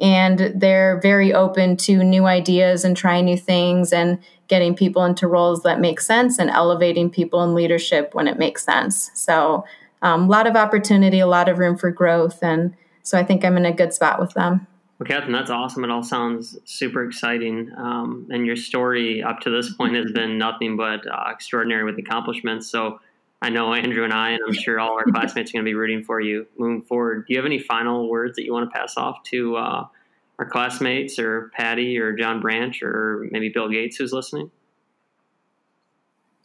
and 0.00 0.52
they're 0.56 1.00
very 1.00 1.32
open 1.32 1.76
to 1.76 2.02
new 2.02 2.26
ideas 2.26 2.84
and 2.84 2.96
trying 2.96 3.26
new 3.26 3.36
things 3.36 3.92
and 3.92 4.18
getting 4.48 4.74
people 4.74 5.04
into 5.04 5.28
roles 5.28 5.62
that 5.62 5.80
make 5.80 6.00
sense 6.00 6.38
and 6.38 6.50
elevating 6.50 7.08
people 7.08 7.42
in 7.44 7.54
leadership 7.54 8.14
when 8.14 8.26
it 8.26 8.38
makes 8.38 8.64
sense. 8.64 9.10
So, 9.14 9.64
um, 10.02 10.24
a 10.24 10.26
lot 10.26 10.46
of 10.46 10.54
opportunity, 10.54 11.18
a 11.18 11.26
lot 11.26 11.48
of 11.48 11.58
room 11.58 11.78
for 11.78 11.90
growth. 11.90 12.42
And 12.42 12.74
so 13.02 13.16
I 13.16 13.24
think 13.24 13.44
I'm 13.44 13.56
in 13.56 13.64
a 13.64 13.72
good 13.72 13.94
spot 13.94 14.20
with 14.20 14.34
them. 14.34 14.66
Well, 14.98 15.08
Catherine, 15.08 15.32
that's 15.32 15.50
awesome. 15.50 15.82
It 15.82 15.90
all 15.90 16.04
sounds 16.04 16.56
super 16.64 17.04
exciting. 17.04 17.72
Um, 17.76 18.28
and 18.30 18.46
your 18.46 18.56
story 18.56 19.22
up 19.22 19.40
to 19.40 19.50
this 19.50 19.74
point 19.74 19.96
has 19.96 20.12
been 20.12 20.38
nothing 20.38 20.76
but 20.76 21.04
uh, 21.06 21.30
extraordinary 21.30 21.84
with 21.84 21.98
accomplishments. 21.98 22.70
So 22.70 23.00
I 23.42 23.50
know 23.50 23.74
Andrew 23.74 24.04
and 24.04 24.12
I, 24.12 24.30
and 24.30 24.40
I'm 24.46 24.54
sure 24.54 24.78
all 24.78 24.92
our 24.92 25.04
classmates 25.04 25.50
are 25.50 25.54
going 25.54 25.64
to 25.64 25.68
be 25.68 25.74
rooting 25.74 26.04
for 26.04 26.20
you 26.20 26.46
moving 26.56 26.82
forward. 26.82 27.26
Do 27.26 27.34
you 27.34 27.38
have 27.38 27.46
any 27.46 27.58
final 27.58 28.08
words 28.08 28.36
that 28.36 28.44
you 28.44 28.52
want 28.52 28.70
to 28.70 28.78
pass 28.78 28.96
off 28.96 29.22
to 29.24 29.56
uh, 29.56 29.86
our 30.38 30.46
classmates 30.46 31.18
or 31.18 31.50
Patty 31.56 31.98
or 31.98 32.12
John 32.12 32.40
Branch 32.40 32.80
or 32.82 33.26
maybe 33.32 33.48
Bill 33.48 33.68
Gates 33.68 33.96
who's 33.96 34.12
listening? 34.12 34.50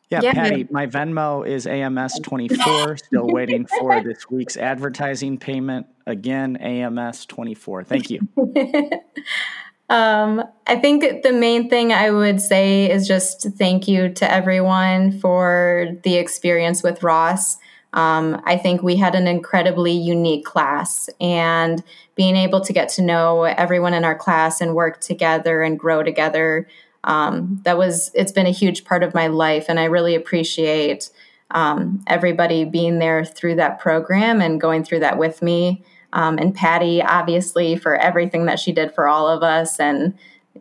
Yeah, 0.09 0.21
yeah, 0.23 0.33
Patty, 0.33 0.67
my 0.71 0.87
Venmo 0.87 1.47
is 1.47 1.67
AMS24. 1.67 2.97
Still 2.97 3.27
waiting 3.27 3.67
for 3.67 4.01
this 4.03 4.27
week's 4.29 4.57
advertising 4.57 5.37
payment. 5.37 5.85
Again, 6.07 6.57
AMS24. 6.59 7.85
Thank 7.85 8.09
you. 8.09 8.19
um, 9.89 10.43
I 10.65 10.77
think 10.77 11.21
the 11.21 11.31
main 11.31 11.69
thing 11.69 11.93
I 11.93 12.09
would 12.09 12.41
say 12.41 12.89
is 12.89 13.07
just 13.07 13.51
thank 13.57 13.87
you 13.87 14.09
to 14.13 14.31
everyone 14.31 15.19
for 15.19 15.89
the 16.03 16.15
experience 16.15 16.81
with 16.81 17.03
Ross. 17.03 17.57
Um, 17.93 18.41
I 18.45 18.57
think 18.57 18.81
we 18.81 18.95
had 18.95 19.13
an 19.13 19.27
incredibly 19.27 19.93
unique 19.93 20.45
class, 20.45 21.09
and 21.19 21.83
being 22.15 22.35
able 22.35 22.61
to 22.61 22.73
get 22.73 22.89
to 22.89 23.03
know 23.03 23.43
everyone 23.43 23.93
in 23.93 24.05
our 24.05 24.15
class 24.15 24.59
and 24.59 24.73
work 24.73 25.01
together 25.01 25.61
and 25.61 25.77
grow 25.77 26.01
together 26.01 26.67
um, 27.03 27.61
that 27.63 27.77
was 27.77 28.11
it's 28.13 28.31
been 28.31 28.45
a 28.45 28.51
huge 28.51 28.83
part 28.83 29.03
of 29.03 29.13
my 29.13 29.27
life 29.27 29.65
and 29.69 29.79
i 29.79 29.85
really 29.85 30.15
appreciate 30.15 31.09
um, 31.51 32.03
everybody 32.07 32.63
being 32.65 32.99
there 32.99 33.25
through 33.25 33.55
that 33.55 33.79
program 33.79 34.41
and 34.41 34.61
going 34.61 34.83
through 34.83 34.99
that 34.99 35.17
with 35.17 35.41
me. 35.41 35.83
Um, 36.11 36.37
and 36.39 36.55
patty 36.55 37.03
obviously 37.03 37.75
for 37.75 37.95
everything 37.95 38.45
that 38.45 38.59
she 38.59 38.71
did 38.71 38.95
for 38.95 39.07
all 39.07 39.27
of 39.27 39.43
us 39.43 39.79
and 39.79 40.17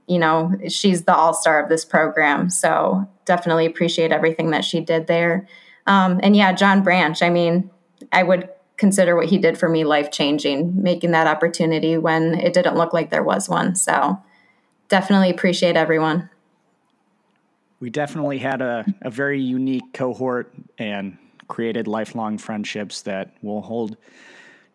you 0.06 0.18
know 0.18 0.52
she's 0.68 1.04
the 1.04 1.14
all-star 1.14 1.62
of 1.62 1.70
this 1.70 1.86
program. 1.86 2.50
So 2.50 3.08
definitely 3.24 3.64
appreciate 3.64 4.12
everything 4.12 4.50
that 4.50 4.64
she 4.64 4.80
did 4.80 5.06
there. 5.06 5.48
Um, 5.86 6.20
and 6.22 6.36
yeah 6.36 6.52
john 6.52 6.82
branch 6.82 7.22
i 7.22 7.30
mean 7.30 7.70
i 8.12 8.22
would 8.22 8.50
consider 8.76 9.16
what 9.16 9.28
he 9.28 9.38
did 9.38 9.56
for 9.56 9.70
me 9.70 9.84
life 9.84 10.10
changing 10.10 10.82
making 10.82 11.12
that 11.12 11.26
opportunity 11.26 11.96
when 11.96 12.34
it 12.34 12.52
didn't 12.52 12.76
look 12.76 12.92
like 12.92 13.08
there 13.08 13.24
was 13.24 13.48
one. 13.48 13.74
So 13.74 14.22
definitely 14.88 15.30
appreciate 15.30 15.76
everyone. 15.76 16.30
We 17.80 17.90
definitely 17.90 18.38
had 18.38 18.60
a, 18.60 18.84
a 19.02 19.10
very 19.10 19.40
unique 19.40 19.92
cohort 19.92 20.52
and 20.78 21.16
created 21.46 21.86
lifelong 21.86 22.38
friendships 22.38 23.02
that 23.02 23.34
will 23.42 23.62
hold 23.62 23.96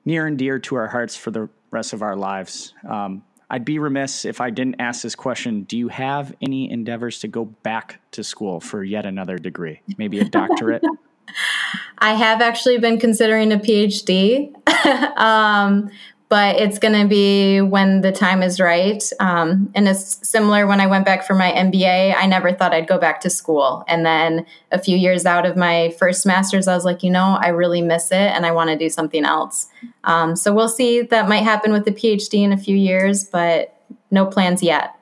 near 0.06 0.26
and 0.26 0.38
dear 0.38 0.60
to 0.60 0.76
our 0.76 0.88
hearts 0.88 1.16
for 1.16 1.32
the 1.32 1.50
rest 1.72 1.94
of 1.94 2.02
our 2.02 2.16
lives. 2.16 2.74
Um, 2.88 3.24
I'd 3.50 3.66
be 3.66 3.78
remiss 3.78 4.26
if 4.26 4.42
I 4.42 4.50
didn't 4.50 4.78
ask 4.80 5.04
this 5.04 5.16
question. 5.16 5.64
Do 5.64 5.78
you 5.78 5.90
have 5.90 6.34
any 6.42 6.72
endeavors 6.72 7.20
to 7.20 7.28
go 7.28 7.46
back 7.46 8.00
to 8.12 8.24
school 8.24 8.60
for 8.60 8.84
yet 8.84 9.06
another 9.06 9.38
degree, 9.38 9.82
maybe 9.98 10.20
a 10.20 10.26
doctorate? 10.26 10.84
I 12.00 12.14
have 12.14 12.42
actually 12.42 12.78
been 12.80 13.00
considering 13.00 13.52
a 13.52 13.58
PhD, 13.58 14.54
um, 15.18 15.90
but 16.34 16.56
it's 16.56 16.80
going 16.80 17.00
to 17.00 17.08
be 17.08 17.62
when 17.62 18.02
the 18.02 18.12
time 18.12 18.42
is 18.42 18.60
right. 18.60 19.04
Um, 19.20 19.70
and 19.76 19.88
it's 19.88 20.28
similar 20.28 20.66
when 20.66 20.82
I 20.82 20.88
went 20.88 21.06
back 21.06 21.28
for 21.28 21.36
my 21.36 21.52
MBA. 21.52 22.16
I 22.18 22.26
never 22.26 22.52
thought 22.52 22.74
I'd 22.74 22.88
go 22.88 22.98
back 22.98 23.22
to 23.22 23.30
school. 23.30 23.86
And 23.88 24.04
then 24.04 24.44
a 24.72 24.80
few 24.80 24.98
years 24.98 25.28
out 25.28 25.46
of 25.46 25.56
my 25.56 25.94
first 26.00 26.26
master's, 26.26 26.68
I 26.68 26.74
was 26.74 26.86
like, 26.86 27.04
you 27.04 27.12
know, 27.12 27.38
I 27.40 27.50
really 27.50 27.84
miss 27.84 28.12
it 28.12 28.16
and 28.16 28.48
I 28.48 28.52
want 28.52 28.72
to 28.72 28.76
do 28.76 28.90
something 28.90 29.24
else. 29.24 29.68
Um, 30.06 30.36
so 30.36 30.52
we'll 30.52 30.70
see. 30.70 31.04
That 31.04 31.30
might 31.30 31.44
happen 31.44 31.72
with 31.72 31.86
the 31.86 31.92
PhD 31.92 32.42
in 32.42 32.52
a 32.52 32.58
few 32.58 32.76
years, 32.76 33.26
but 33.26 33.80
no 34.10 34.26
plans 34.26 34.64
yet. 34.64 34.96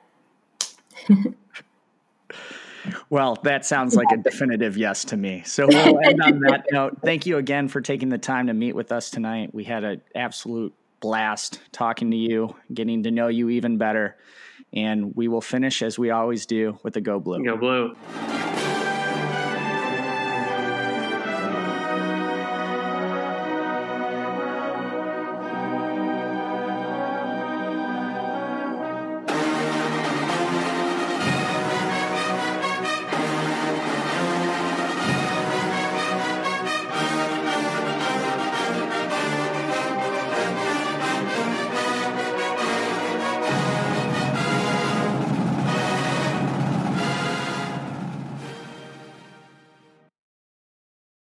Well, 3.08 3.36
that 3.44 3.64
sounds 3.64 3.94
like 3.94 4.08
a 4.12 4.16
definitive 4.16 4.76
yes 4.76 5.04
to 5.06 5.16
me. 5.16 5.44
So 5.46 5.66
we'll 5.66 6.00
end 6.04 6.20
on 6.20 6.40
that 6.40 6.66
note. 6.72 6.98
Thank 7.02 7.26
you 7.26 7.38
again 7.38 7.68
for 7.68 7.80
taking 7.80 8.08
the 8.08 8.18
time 8.18 8.48
to 8.48 8.54
meet 8.54 8.74
with 8.74 8.90
us 8.90 9.08
tonight. 9.08 9.54
We 9.54 9.64
had 9.64 9.84
an 9.84 10.02
absolute 10.14 10.74
blast 11.02 11.60
talking 11.72 12.10
to 12.12 12.16
you, 12.16 12.56
getting 12.72 13.02
to 13.02 13.10
know 13.10 13.28
you 13.28 13.50
even 13.50 13.76
better. 13.76 14.16
And 14.72 15.14
we 15.14 15.28
will 15.28 15.42
finish 15.42 15.82
as 15.82 15.98
we 15.98 16.08
always 16.08 16.46
do 16.46 16.78
with 16.82 16.94
the 16.94 17.02
Go 17.02 17.20
Blue. 17.20 17.44
Go 17.44 17.58
Blue. 17.58 17.94